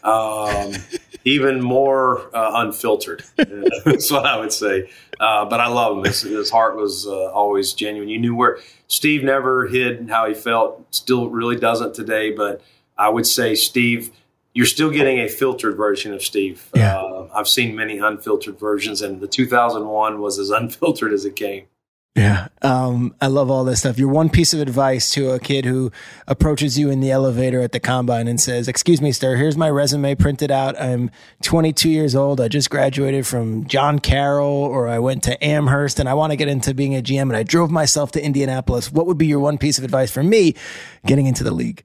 [0.03, 0.73] um,
[1.25, 3.23] even more uh, unfiltered.
[3.35, 4.89] That's what I would say.
[5.19, 6.03] Uh, but I love him.
[6.03, 8.09] His, his heart was uh, always genuine.
[8.09, 10.85] You knew where Steve never hid how he felt.
[10.93, 12.31] Still, really doesn't today.
[12.31, 12.61] But
[12.97, 14.11] I would say Steve.
[14.53, 16.69] You're still getting a filtered version of Steve.
[16.73, 16.97] Yeah.
[16.97, 21.65] Uh, I've seen many unfiltered versions, and the 2001 was as unfiltered as it came.
[22.15, 22.47] Yeah.
[22.61, 23.99] Um, I love all this stuff.
[23.99, 25.91] Your one piece of advice to a kid who
[26.27, 29.69] approaches you in the elevator at the combine and says, Excuse me, sir, here's my
[29.69, 30.79] resume printed out.
[30.79, 31.11] I'm
[31.43, 32.39] 22 years old.
[32.39, 36.37] I just graduated from John Carroll or I went to Amherst and I want to
[36.37, 38.93] get into being a GM and I drove myself to Indianapolis.
[38.93, 40.55] What would be your one piece of advice for me
[41.05, 41.83] getting into the league?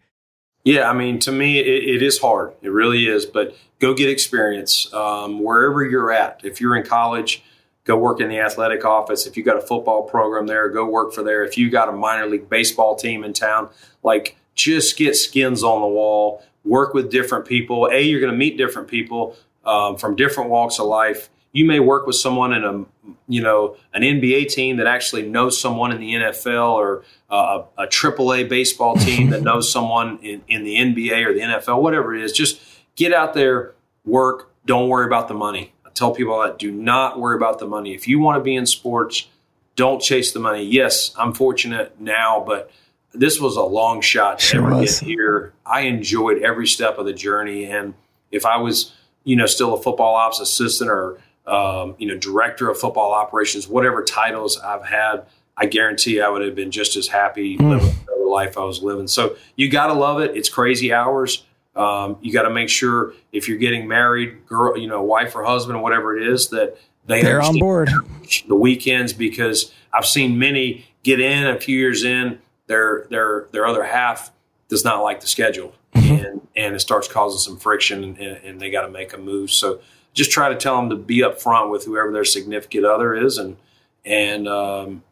[0.62, 2.52] Yeah, I mean, to me, it, it is hard.
[2.62, 3.26] It really is.
[3.26, 6.40] But go get experience um, wherever you're at.
[6.44, 7.42] If you're in college,
[7.90, 9.26] go work in the athletic office.
[9.26, 11.44] If you got a football program there, go work for there.
[11.44, 13.68] If you got a minor league baseball team in town,
[14.04, 17.88] like just get skins on the wall, work with different people.
[17.92, 21.30] A, you're going to meet different people um, from different walks of life.
[21.52, 22.84] You may work with someone in a,
[23.26, 27.84] you know, an NBA team that actually knows someone in the NFL or uh, a,
[27.84, 32.14] a AAA baseball team that knows someone in, in the NBA or the NFL, whatever
[32.14, 32.30] it is.
[32.30, 32.60] Just
[32.94, 33.74] get out there,
[34.04, 34.46] work.
[34.64, 37.94] Don't worry about the money tell people that do not worry about the money.
[37.94, 39.28] If you want to be in sports,
[39.76, 40.64] don't chase the money.
[40.64, 42.70] Yes, I'm fortunate now, but
[43.12, 45.00] this was a long shot to sure ever was.
[45.00, 45.52] get here.
[45.64, 47.94] I enjoyed every step of the journey, and
[48.30, 52.70] if I was, you know, still a football ops assistant or um, you know director
[52.70, 55.26] of football operations, whatever titles I've had,
[55.56, 57.70] I guarantee I would have been just as happy mm.
[57.70, 59.08] living the life I was living.
[59.08, 60.36] So you got to love it.
[60.36, 61.44] It's crazy hours.
[61.76, 65.44] Um, you got to make sure if you're getting married, girl, you know, wife or
[65.44, 67.90] husband, whatever it is, that they they're on board
[68.48, 73.66] the weekends because I've seen many get in a few years in their their their
[73.66, 74.30] other half
[74.68, 76.24] does not like the schedule mm-hmm.
[76.24, 79.50] and and it starts causing some friction and, and they got to make a move.
[79.50, 79.80] So
[80.12, 83.56] just try to tell them to be upfront with whoever their significant other is and
[84.04, 85.02] and um,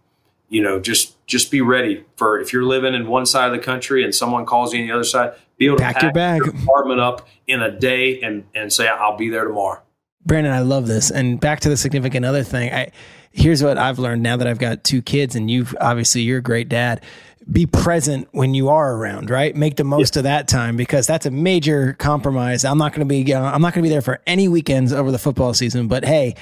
[0.49, 3.65] you know just just be ready for if you're living in one side of the
[3.65, 6.13] country and someone calls you on the other side be able pack to pack your
[6.13, 9.83] bag your apartment up in a day and and say I'll be there tomorrow.
[10.25, 11.11] Brandon, I love this.
[11.11, 12.73] And back to the significant other thing.
[12.73, 12.91] I
[13.31, 16.43] here's what I've learned now that I've got two kids and you've obviously you're a
[16.43, 17.03] great dad.
[17.51, 19.57] Be present when you are around, right?
[19.57, 20.21] Make the most yeah.
[20.21, 22.63] of that time because that's a major compromise.
[22.63, 24.93] I'm not going to be uh, I'm not going to be there for any weekends
[24.93, 26.35] over the football season, but hey,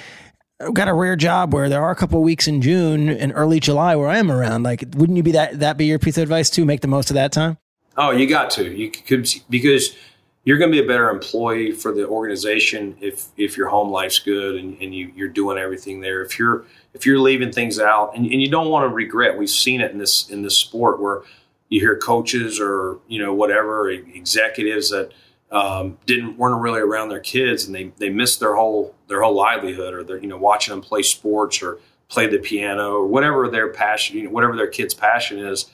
[0.61, 3.61] I've got a rare job where there are a couple weeks in June and early
[3.61, 4.63] July where I am around.
[4.65, 6.65] Like, wouldn't you be that that be your piece of advice too?
[6.65, 7.59] Make the most of that time.
[7.97, 8.71] Oh, you got to.
[8.71, 9.97] You could because
[10.45, 14.19] you're going to be a better employee for the organization if if your home life's
[14.19, 16.23] good and, and you, you're doing everything there.
[16.23, 19.51] If you're if you're leaving things out and, and you don't want to regret, we've
[19.51, 21.23] seen it in this in this sport where
[21.69, 25.13] you hear coaches or you know whatever executives that
[25.51, 29.35] um, didn't weren't really around their kids and they they missed their whole their whole
[29.35, 31.79] livelihood or they're you know watching them play sports or
[32.09, 35.67] play the piano or whatever their passion you know whatever their kid's passion is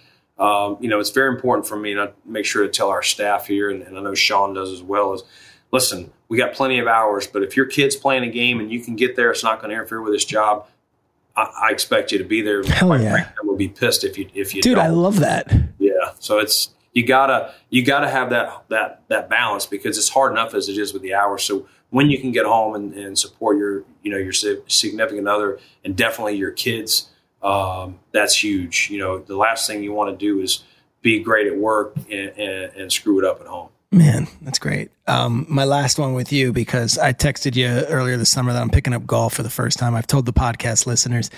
[0.43, 3.47] um, you know, it's very important for me to make sure to tell our staff
[3.47, 5.23] here, and, and I know Sean does as well, is
[5.71, 8.81] listen, we got plenty of hours, but if your kid's playing a game and you
[8.81, 10.67] can get there, it's not going to interfere with his job.
[11.37, 12.65] I, I, expect you to be there.
[12.65, 13.31] Hell yeah.
[13.41, 14.75] I will be pissed if you if you dude.
[14.75, 14.85] Don't.
[14.85, 15.51] I love that.
[15.79, 16.13] Yeah.
[16.19, 20.53] So it's you gotta you gotta have that that that balance because it's hard enough
[20.53, 21.43] as it is with the hours.
[21.43, 24.33] So when you can get home and, and support your you know your
[24.67, 27.09] significant other and definitely your kids
[27.43, 28.89] um, that's huge.
[28.91, 30.63] You know, the last thing you want to do is
[31.03, 33.69] be great at work and, and, and screw it up at home.
[33.91, 34.91] Man, that's great.
[35.07, 38.71] Um, my last one with you because I texted you earlier this summer that I'm
[38.71, 39.95] picking up golf for the first time.
[39.95, 41.29] I've told the podcast listeners.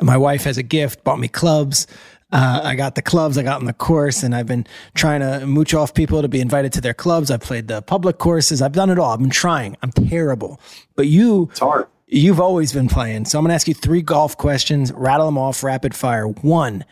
[0.00, 1.88] My wife has a gift, bought me clubs.
[2.30, 5.46] Uh, I got the clubs, I got in the course, and I've been trying to
[5.46, 7.30] mooch off people to be invited to their clubs.
[7.30, 8.62] I've played the public courses.
[8.62, 9.12] I've done it all.
[9.12, 9.76] I've been trying.
[9.82, 10.60] I'm terrible.
[10.94, 11.86] But you, it's hard.
[12.08, 13.24] You've always been playing.
[13.24, 16.28] So I'm going to ask you three golf questions, rattle them off rapid fire.
[16.28, 16.84] One,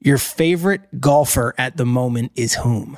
[0.00, 2.96] your favorite golfer at the moment is whom?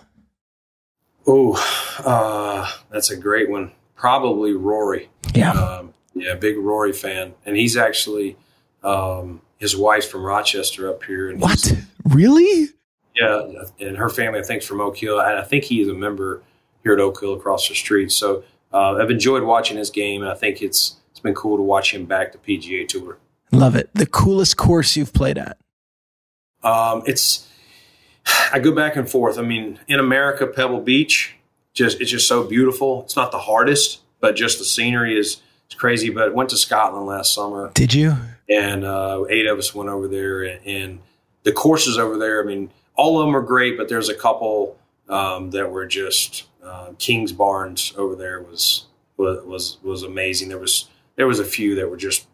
[1.26, 1.56] Oh,
[2.04, 3.72] uh, that's a great one.
[3.96, 5.10] Probably Rory.
[5.34, 5.50] Yeah.
[5.50, 7.34] Um, yeah, big Rory fan.
[7.44, 8.36] And he's actually,
[8.84, 11.28] um, his wife's from Rochester up here.
[11.28, 11.74] And what?
[12.04, 12.68] Really?
[13.16, 13.64] Yeah.
[13.80, 15.20] And her family, I think, is from Oak Hill.
[15.20, 16.40] And I think he is a member
[16.84, 18.12] here at Oak Hill across the street.
[18.12, 20.22] So uh, I've enjoyed watching his game.
[20.22, 23.18] And I think it's, it's been cool to watch him back the PGA Tour.
[23.50, 23.90] Love it.
[23.92, 25.58] The coolest course you've played at?
[26.62, 27.48] Um, it's
[28.52, 29.36] I go back and forth.
[29.36, 31.34] I mean, in America, Pebble Beach,
[31.74, 33.02] just it's just so beautiful.
[33.02, 36.10] It's not the hardest, but just the scenery is it's crazy.
[36.10, 37.72] But I went to Scotland last summer.
[37.74, 38.14] Did you?
[38.48, 40.98] And uh, eight of us went over there, and, and,
[41.42, 42.42] the courses over there.
[42.42, 44.76] I mean, all of them are great, but there's a couple
[45.08, 48.84] um, that were just uh, Kingsbarns over there was
[49.16, 50.48] was was was amazing.
[50.48, 50.88] There was
[51.18, 52.26] there was a few that were just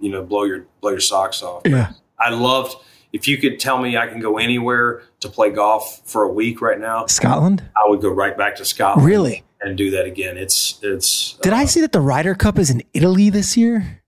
[0.00, 1.62] you know blow your blow your socks off.
[1.64, 2.76] Yeah, I loved.
[3.14, 6.60] If you could tell me I can go anywhere to play golf for a week
[6.60, 9.06] right now, Scotland, I would go right back to Scotland.
[9.06, 10.36] Really, and do that again.
[10.36, 11.34] It's it's.
[11.42, 14.02] Did uh, I see that the Ryder Cup is in Italy this year?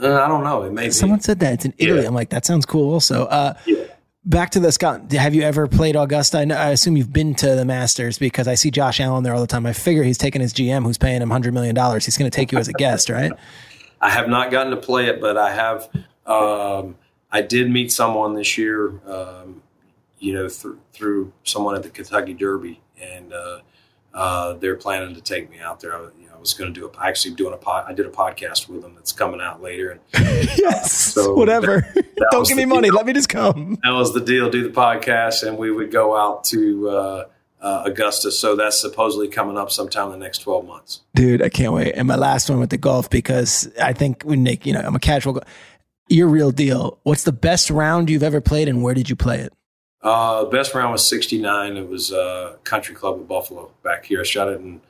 [0.00, 0.62] Uh, I don't know.
[0.64, 1.22] It may Someone be.
[1.22, 2.02] said that it's in Italy.
[2.02, 2.08] Yeah.
[2.08, 2.92] I'm like, that sounds cool.
[2.92, 3.84] Also, uh, Yeah.
[4.24, 5.12] Back to the Scott.
[5.12, 6.38] Have you ever played Augusta?
[6.38, 9.34] I, know, I assume you've been to the Masters because I see Josh Allen there
[9.34, 9.66] all the time.
[9.66, 12.04] I figure he's taking his GM, who's paying him hundred million dollars.
[12.04, 13.32] He's going to take you as a guest, right?
[14.00, 15.88] I have not gotten to play it, but I have.
[16.26, 16.96] Um,
[17.30, 19.62] I did meet someone this year, um,
[20.18, 23.60] you know, through through someone at the Kentucky Derby, and uh,
[24.12, 26.10] uh, they're planning to take me out there.
[26.44, 27.86] Was going to do a actually doing a pod.
[27.88, 30.00] I did a podcast with them that's coming out later, and
[30.58, 30.92] yes.
[30.92, 31.80] So Whatever.
[31.94, 32.88] that Don't give me money.
[32.88, 32.94] deal.
[32.96, 33.78] Let me just come.
[33.82, 34.50] that was the deal.
[34.50, 37.24] Do the podcast, and we would go out to uh,
[37.62, 38.30] uh, Augusta.
[38.30, 41.00] So that's supposedly coming up sometime in the next twelve months.
[41.14, 41.92] Dude, I can't wait.
[41.92, 44.94] And my last one with the golf because I think when Nick, you know, I'm
[44.94, 45.32] a casual.
[45.34, 45.42] Go-
[46.08, 46.98] Your real deal.
[47.04, 49.52] What's the best round you've ever played, and where did you play it?
[50.02, 51.78] Uh, best round was 69.
[51.78, 54.20] It was uh, Country Club of Buffalo back here.
[54.20, 54.82] I shot it in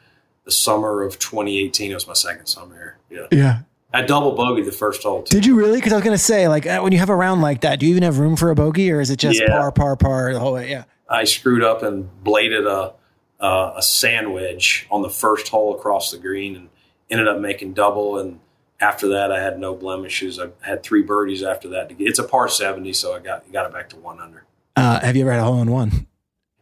[0.45, 1.91] the summer of 2018.
[1.91, 2.75] It was my second summer
[3.11, 3.29] here.
[3.31, 3.39] Yeah.
[3.39, 3.59] Yeah.
[3.93, 5.23] I double bogeyed the first hole.
[5.23, 5.37] Too.
[5.37, 5.77] Did you really?
[5.79, 7.87] Because I was gonna say, like, uh, when you have a round like that, do
[7.87, 9.47] you even have room for a bogey, or is it just Yeah.
[9.49, 10.69] par, par, par the whole way?
[10.71, 10.85] Yeah.
[11.09, 12.95] I screwed up and bladed a,
[13.41, 16.69] uh, a sand wedge on the first hole across the green and
[17.11, 18.19] ended up making double.
[18.19, 18.41] And
[18.81, 20.41] after that, I had no blemishes.
[20.41, 21.89] I had three birdies after that.
[21.91, 24.45] To get, it's a par 70, so I got got it back to one under.
[24.75, 26.09] Uh, have you ever had a hole in one?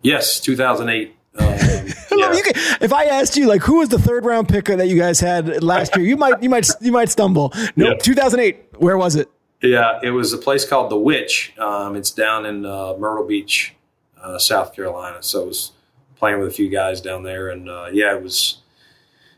[0.03, 1.15] Yes, 2008.
[2.35, 4.97] You can- if I asked you, like, who was the third round picker that you
[4.99, 7.53] guys had last year, you might, you might, you might stumble.
[7.77, 7.97] Nope.
[7.99, 8.03] Yeah.
[8.03, 8.57] 2008.
[8.79, 9.31] Where was it?
[9.63, 11.53] Yeah, it was a place called The Witch.
[11.59, 13.75] Um, it's down in uh, Myrtle Beach,
[14.21, 15.23] uh, South Carolina.
[15.23, 15.73] So I was
[16.17, 18.59] playing with a few guys down there, and uh, yeah, it was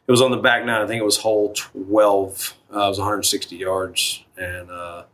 [0.07, 0.81] it was on the back nine.
[0.81, 2.55] I think it was hole twelve.
[2.75, 5.05] Uh, it was 160 yards, and uh,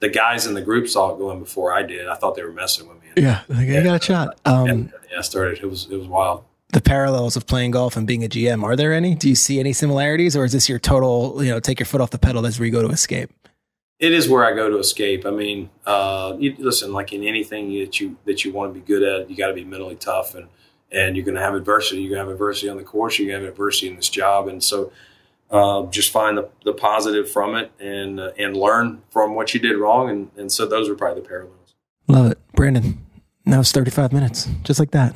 [0.00, 2.06] the guys in the group saw it going before I did.
[2.06, 3.08] I thought they were messing with me.
[3.16, 4.38] Yeah, like, I got a shot.
[4.44, 5.58] Um, And yeah, I started.
[5.62, 6.44] It was it was wild.
[6.74, 9.14] The parallels of playing golf and being a GM are there any?
[9.14, 12.00] Do you see any similarities, or is this your total, you know, take your foot
[12.00, 12.42] off the pedal?
[12.42, 13.30] That's where you go to escape.
[14.00, 15.24] it is where I go to escape.
[15.24, 18.84] I mean, uh, you, listen, like in anything that you that you want to be
[18.84, 20.48] good at, you got to be mentally tough, and
[20.90, 22.02] and you're going to have adversity.
[22.02, 23.18] You're going to have adversity on the course.
[23.18, 24.92] You're going to have adversity in this job, and so
[25.50, 29.60] uh, just find the, the positive from it and uh, and learn from what you
[29.60, 30.10] did wrong.
[30.10, 31.74] And and so those are probably the parallels.
[32.08, 32.98] Love it, Brandon.
[33.46, 35.14] Now it's 35 minutes, just like that.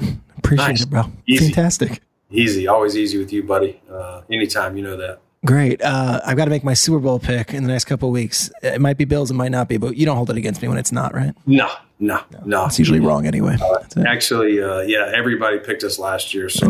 [0.48, 0.82] Appreciate Nice.
[0.82, 1.02] it, bro.
[1.26, 1.44] Easy.
[1.46, 2.02] Fantastic.
[2.30, 3.80] Easy, always easy with you, buddy.
[3.90, 5.20] Uh, anytime, you know that.
[5.46, 5.80] Great.
[5.82, 8.50] Uh, I've got to make my Super Bowl pick in the next couple of weeks.
[8.62, 10.68] It might be Bills, it might not be, but you don't hold it against me
[10.68, 11.32] when it's not, right?
[11.46, 11.68] No,
[12.00, 12.66] no, no.
[12.66, 13.56] It's usually wrong anyway.
[13.60, 13.98] It.
[14.06, 16.66] Actually, uh, yeah, everybody picked us last year, so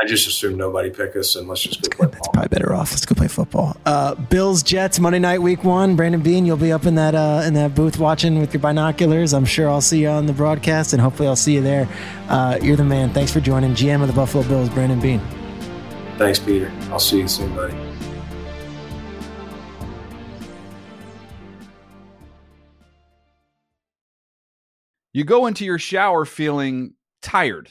[0.00, 0.06] I know.
[0.06, 2.32] I just assume nobody picked us, and let's just go play ball.
[2.32, 2.90] Probably better off.
[2.90, 3.76] Let's go play football.
[3.86, 5.96] Uh, Bills Jets Monday night week one.
[5.96, 9.32] Brandon Beane, you'll be up in that uh, in that booth watching with your binoculars.
[9.32, 11.88] I'm sure I'll see you on the broadcast, and hopefully I'll see you there.
[12.28, 13.12] Uh, you're the man.
[13.12, 15.20] Thanks for joining GM of the Buffalo Bills, Brandon Beane.
[16.18, 16.72] Thanks, Peter.
[16.90, 17.74] I'll see you soon, buddy.
[25.12, 27.70] You go into your shower feeling tired,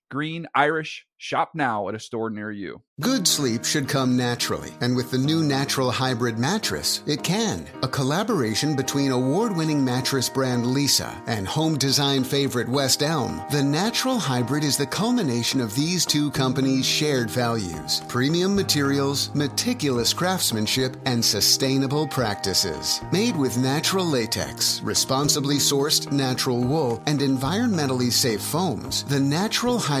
[0.11, 1.07] green, Irish.
[1.17, 2.81] Shop now at a store near you.
[2.99, 7.67] Good sleep should come naturally, and with the new Natural Hybrid mattress, it can.
[7.83, 13.61] A collaboration between award winning mattress brand Leesa and home design favorite West Elm, the
[13.61, 20.97] Natural Hybrid is the culmination of these two companies' shared values premium materials, meticulous craftsmanship,
[21.05, 22.99] and sustainable practices.
[23.11, 30.00] Made with natural latex, responsibly sourced natural wool, and environmentally safe foams, the Natural Hybrid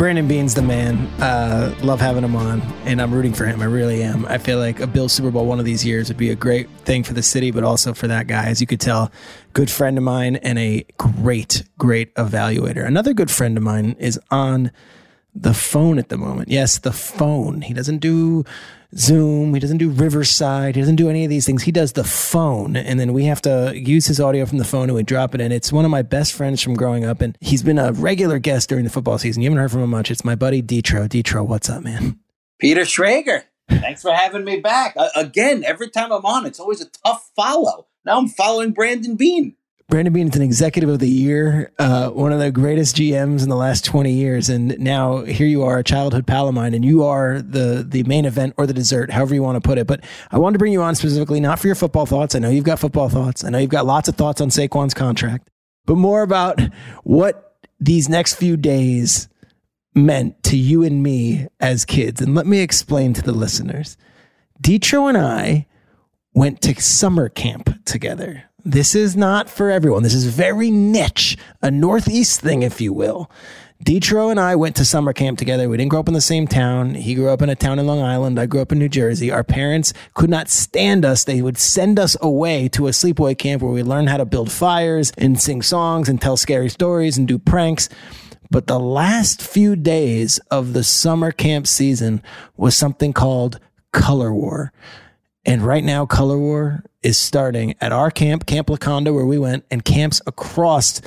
[0.00, 0.96] Brandon Beane's the man.
[1.20, 3.60] Uh, love having him on, and I'm rooting for him.
[3.60, 4.24] I really am.
[4.24, 6.70] I feel like a Bill Super Bowl one of these years would be a great
[6.86, 8.46] thing for the city, but also for that guy.
[8.46, 9.12] As you could tell,
[9.52, 12.82] good friend of mine and a great, great evaluator.
[12.82, 14.70] Another good friend of mine is on
[15.34, 16.48] the phone at the moment.
[16.48, 17.62] Yes, the phone.
[17.62, 18.44] He doesn't do
[18.96, 19.54] Zoom.
[19.54, 20.74] He doesn't do Riverside.
[20.74, 21.62] He doesn't do any of these things.
[21.62, 22.76] He does the phone.
[22.76, 25.40] And then we have to use his audio from the phone and we drop it
[25.40, 25.52] in.
[25.52, 27.20] It's one of my best friends from growing up.
[27.20, 29.42] And he's been a regular guest during the football season.
[29.42, 30.10] You haven't heard from him much.
[30.10, 31.08] It's my buddy Detro.
[31.08, 32.18] Detro, what's up, man?
[32.58, 33.44] Peter Schrager.
[33.68, 34.94] Thanks for having me back.
[34.96, 37.86] Uh, again, every time I'm on, it's always a tough follow.
[38.04, 39.54] Now I'm following Brandon Beane.
[39.90, 43.48] Brandon Beane is an executive of the year, uh, one of the greatest GMs in
[43.48, 44.48] the last 20 years.
[44.48, 48.04] And now here you are, a childhood pal of mine, and you are the, the
[48.04, 49.88] main event or the dessert, however you want to put it.
[49.88, 52.36] But I wanted to bring you on specifically, not for your football thoughts.
[52.36, 53.42] I know you've got football thoughts.
[53.42, 55.50] I know you've got lots of thoughts on Saquon's contract,
[55.86, 56.60] but more about
[57.02, 59.28] what these next few days
[59.92, 62.20] meant to you and me as kids.
[62.20, 63.96] And let me explain to the listeners.
[64.62, 65.66] Detro and I
[66.32, 68.49] went to summer camp together.
[68.64, 70.02] This is not for everyone.
[70.02, 73.30] This is very niche, a Northeast thing, if you will.
[73.84, 75.66] Detro and I went to summer camp together.
[75.66, 76.94] We didn't grow up in the same town.
[76.94, 78.38] He grew up in a town in Long Island.
[78.38, 79.30] I grew up in New Jersey.
[79.30, 81.24] Our parents could not stand us.
[81.24, 84.52] They would send us away to a sleepaway camp where we learn how to build
[84.52, 87.88] fires and sing songs and tell scary stories and do pranks.
[88.50, 92.22] But the last few days of the summer camp season
[92.58, 93.60] was something called
[93.92, 94.72] Color War.
[95.44, 99.64] And right now, Color War is starting at our camp, Camp Laconda, where we went,
[99.70, 101.00] and camps across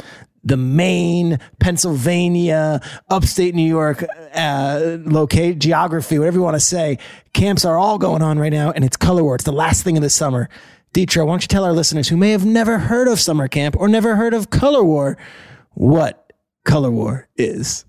[0.43, 4.03] the Maine, Pennsylvania, upstate New York,
[4.34, 6.97] uh, locate geography, whatever you want to say.
[7.34, 9.36] Camps are all going on right now, and it's Color War.
[9.36, 10.49] It's the last thing of the summer.
[10.93, 13.75] Deetra, why don't you tell our listeners who may have never heard of summer camp
[13.77, 15.17] or never heard of Color War
[15.71, 16.34] what
[16.65, 17.86] Color War is?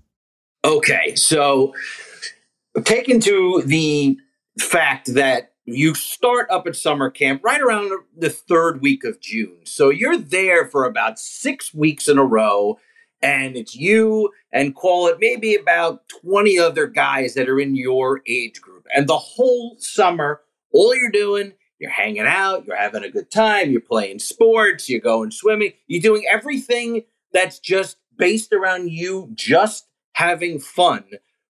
[0.63, 1.73] Okay, so
[2.83, 4.17] taken to the
[4.59, 9.57] fact that you start up at summer camp right around the third week of June.
[9.63, 12.77] So you're there for about six weeks in a row,
[13.21, 18.21] and it's you and call it maybe about 20 other guys that are in your
[18.27, 18.85] age group.
[18.95, 20.41] And the whole summer,
[20.71, 25.01] all you're doing, you're hanging out, you're having a good time, you're playing sports, you're
[25.01, 27.03] going swimming, you're doing everything
[27.33, 31.03] that's just based around you just having fun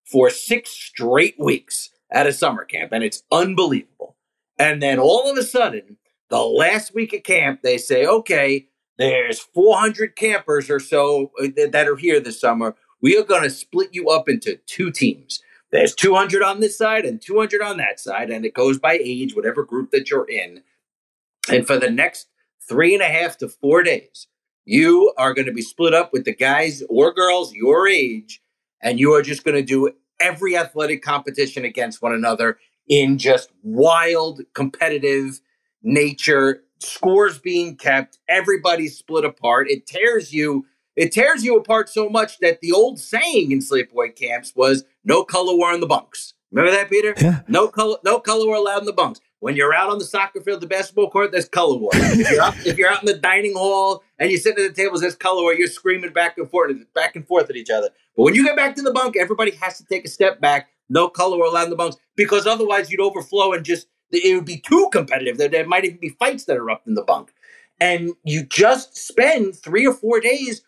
[0.06, 2.92] for six straight weeks at a summer camp.
[2.94, 4.16] And it's unbelievable.
[4.58, 5.98] And then all of a sudden,
[6.30, 11.88] the last week of camp, they say, okay, there's 400 campers or so uh, that
[11.88, 12.76] are here this summer.
[13.02, 15.42] We are going to split you up into two teams.
[15.72, 19.36] There's 200 on this side and 200 on that side, and it goes by age,
[19.36, 20.64] whatever group that you're in.
[21.50, 22.28] And for the next
[22.68, 24.28] three and a half to four days,
[24.64, 28.42] you are going to be split up with the guys or girls your age,
[28.82, 32.58] and you are just going to do every athletic competition against one another
[32.88, 35.42] in just wild, competitive
[35.82, 39.70] nature, scores being kept, everybody's split apart.
[39.70, 44.16] It tears you it tears you apart so much that the old saying in sleepaway
[44.16, 46.34] camps was no color war in the bunks.
[46.52, 47.14] Remember that, Peter?
[47.18, 47.42] Yeah.
[47.50, 49.20] No color, no color war allowed in the bunks.
[49.46, 51.92] When you're out on the soccer field, the basketball court, there's color war.
[51.94, 54.74] if, you're out, if you're out in the dining hall and you sit at the
[54.74, 55.54] tables, there's color war.
[55.54, 57.92] You're screaming back and forth, back and forth at each other.
[58.18, 60.70] But when you get back to the bunk, everybody has to take a step back.
[60.90, 64.46] No color war allowed in the bunks because otherwise you'd overflow and just it would
[64.46, 65.38] be too competitive.
[65.38, 67.32] There, there might even be fights that erupt in the bunk,
[67.80, 70.64] and you just spend three or four days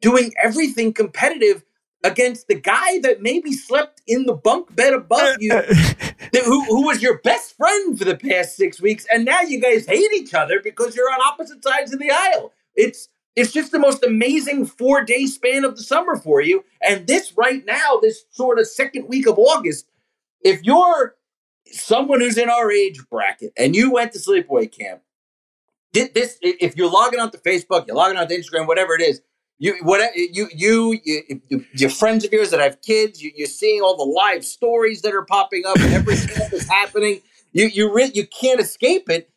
[0.00, 1.62] doing everything competitive
[2.06, 6.86] against the guy that maybe slept in the bunk bed above you, that, who, who
[6.86, 10.32] was your best friend for the past six weeks, and now you guys hate each
[10.32, 12.52] other because you're on opposite sides of the aisle.
[12.74, 16.64] It's it's just the most amazing four day span of the summer for you.
[16.80, 19.86] And this right now, this sort of second week of August,
[20.42, 21.16] if you're
[21.70, 25.02] someone who's in our age bracket and you went to sleepaway camp,
[25.92, 29.02] did this if you're logging on to Facebook, you're logging on to Instagram, whatever it
[29.02, 29.20] is,
[29.58, 33.80] you what you you, you your friends of yours that have kids, you, you're seeing
[33.80, 37.22] all the live stories that are popping up, and everything that's happening.
[37.52, 39.30] You you re- you can't escape it.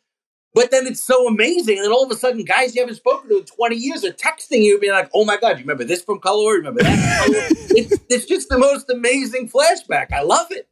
[0.52, 3.30] But then it's so amazing, and then all of a sudden, guys you haven't spoken
[3.30, 6.02] to in 20 years are texting you, being like, "Oh my god, you remember this
[6.02, 6.54] from Color?
[6.54, 7.46] Remember that?" From Color?
[7.70, 10.12] it's, it's just the most amazing flashback.
[10.12, 10.68] I love it.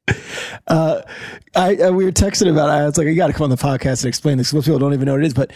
[0.66, 1.02] Uh,
[1.54, 2.70] I, I we were texting about.
[2.70, 2.72] it.
[2.72, 4.80] I was like, "You got to come on the podcast and explain this." Most people
[4.80, 5.52] don't even know what it is, but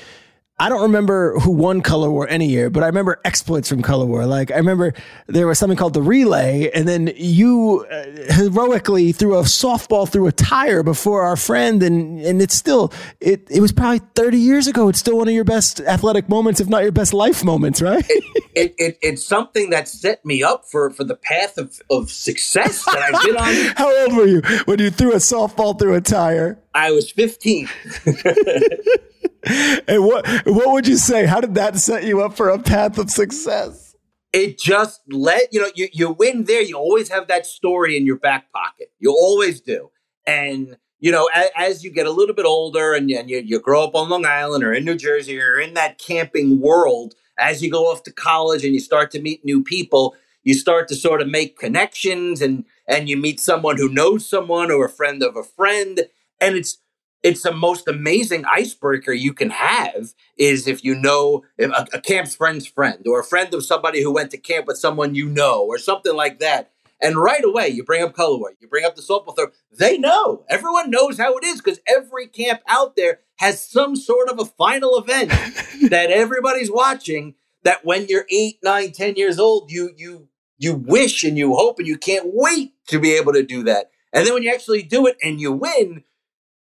[0.59, 4.07] I don't remember who won Color War any year, but I remember exploits from Color
[4.07, 4.27] War.
[4.27, 4.93] Like I remember
[5.27, 10.29] there was something called the relay, and then you uh, heroically threw a softball through
[10.29, 14.69] a tire before our friend, and and it's still it it was probably thirty years
[14.69, 14.89] ago.
[14.89, 18.09] It's still one of your best athletic moments, if not your best life moments, right?
[18.55, 22.85] It, it, it's something that set me up for for the path of, of success
[22.85, 23.75] that I've been on.
[23.79, 26.59] How old were you when you threw a softball through a tire?
[26.75, 27.71] I was fifteen.
[29.45, 31.27] and what what would you say?
[31.27, 33.97] How did that set you up for a path of success?
[34.33, 36.63] It just let you know you you win there.
[36.63, 38.93] You always have that story in your back pocket.
[38.99, 39.91] You always do,
[40.27, 43.61] and you know as, as you get a little bit older and, and you, you
[43.61, 47.15] grow up on Long Island or in New Jersey or in that camping world.
[47.39, 50.15] As you go off to college and you start to meet new people,
[50.45, 54.71] you start to sort of make connections and and you meet someone who knows someone
[54.71, 56.03] or a friend of a friend,
[56.41, 56.79] and it's
[57.23, 62.35] it's the most amazing icebreaker you can have is if you know a, a, camp's
[62.35, 65.65] friend's friend or a friend of somebody who went to camp with someone you know
[65.65, 66.73] or something like that.
[67.01, 69.49] And right away, you bring up Color War, you bring up the softball throw.
[69.77, 70.45] They know.
[70.49, 74.45] Everyone knows how it is because every camp out there has some sort of a
[74.45, 75.31] final event
[75.91, 77.35] that everybody's watching.
[77.65, 81.79] That when you're eight, nine, ten years old, you you you wish and you hope
[81.79, 83.91] and you can't wait to be able to do that.
[84.13, 86.05] And then when you actually do it and you win,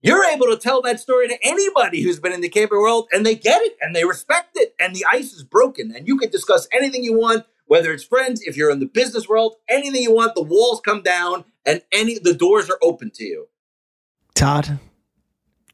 [0.03, 3.26] you're able to tell that story to anybody who's been in the camping world and
[3.26, 6.30] they get it and they respect it and the ice is broken and you can
[6.30, 10.14] discuss anything you want whether it's friends if you're in the business world anything you
[10.14, 13.49] want the walls come down and any the doors are open to you.
[14.34, 14.78] Todd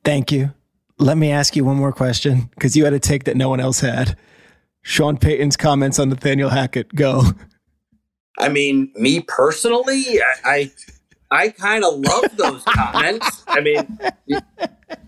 [0.04, 0.52] thank you.
[0.98, 3.60] Let me ask you one more question because you had a take that no one
[3.60, 4.16] else had.
[4.82, 7.22] Sean payton's comments on nathaniel hackett go.
[8.38, 10.72] I mean me personally i, I
[11.34, 13.42] I kind of love those comments.
[13.48, 13.98] I mean,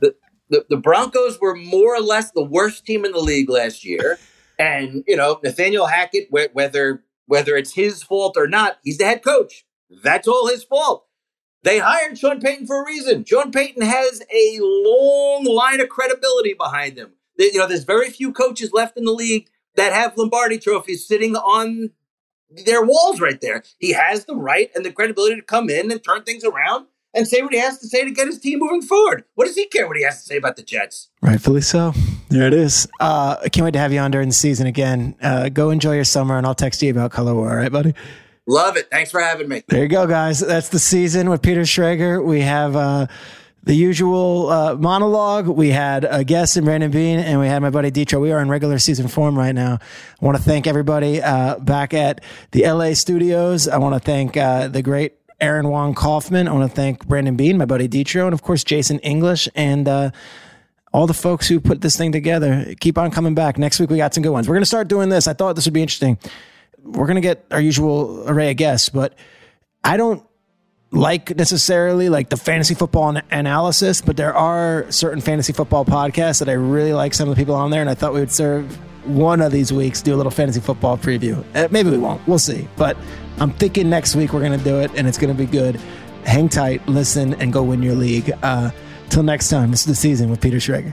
[0.01, 0.15] the,
[0.51, 4.19] the, the Broncos were more or less the worst team in the league last year,
[4.59, 9.23] and you know Nathaniel Hackett, whether whether it's his fault or not, he's the head
[9.23, 9.65] coach.
[10.03, 11.07] That's all his fault.
[11.63, 13.25] They hired Sean Payton for a reason.
[13.25, 17.13] Sean Payton has a long line of credibility behind him.
[17.39, 21.37] You know, there's very few coaches left in the league that have Lombardi trophies sitting
[21.37, 21.91] on
[22.51, 23.63] their walls right there.
[23.79, 27.27] He has the right and the credibility to come in and turn things around and
[27.27, 29.25] say what he has to say to get his team moving forward.
[29.35, 31.09] What does he care what he has to say about the Jets?
[31.23, 31.93] Rightfully so.
[32.29, 32.87] There it is.
[33.01, 35.17] Uh, I can't wait to have you on during the season again.
[35.23, 37.51] Uh, go enjoy your summer, and I'll text you about Color War.
[37.51, 37.95] All right, buddy?
[38.47, 38.89] Love it.
[38.91, 39.63] Thanks for having me.
[39.69, 40.41] There you go, guys.
[40.41, 42.25] That's the season with Peter Schrager.
[42.25, 42.77] We have.
[42.77, 43.07] Uh,
[43.67, 45.49] the usual uh, monologue.
[45.49, 48.21] We had a guest in Brandon Beane, and we had my buddy Detro.
[48.21, 49.81] We are in regular season form right now.
[50.21, 53.67] I want to thank everybody uh, back at the LA studios.
[53.67, 56.47] I want to thank uh, the great Aaron Wong Kaufman.
[56.47, 59.89] I want to thank Brandon Beane, my buddy Detro, and of course Jason English, and
[59.89, 60.11] uh,
[60.93, 62.73] all the folks who put this thing together.
[62.79, 63.59] Keep on coming back.
[63.59, 64.49] Next week we got some good ones.
[64.49, 65.27] We're going to start doing this.
[65.27, 66.19] I thought this would be interesting.
[66.85, 69.15] We're going to get our usual array of guests, but
[69.83, 70.25] I don't
[70.91, 76.49] like necessarily like the fantasy football analysis, but there are certain fantasy football podcasts that
[76.49, 78.79] I really like some of the people on there, and I thought we would serve
[79.07, 81.45] one of these weeks do a little fantasy football preview.
[81.55, 82.27] Uh, maybe we won't.
[82.27, 82.69] We'll see.
[82.77, 82.97] But
[83.39, 85.77] I'm thinking next week we're going to do it, and it's going to be good.
[86.25, 88.33] Hang tight, listen, and go win your league.
[88.43, 88.71] Uh,
[89.11, 90.93] till next time, this is the season with Peter Schrager.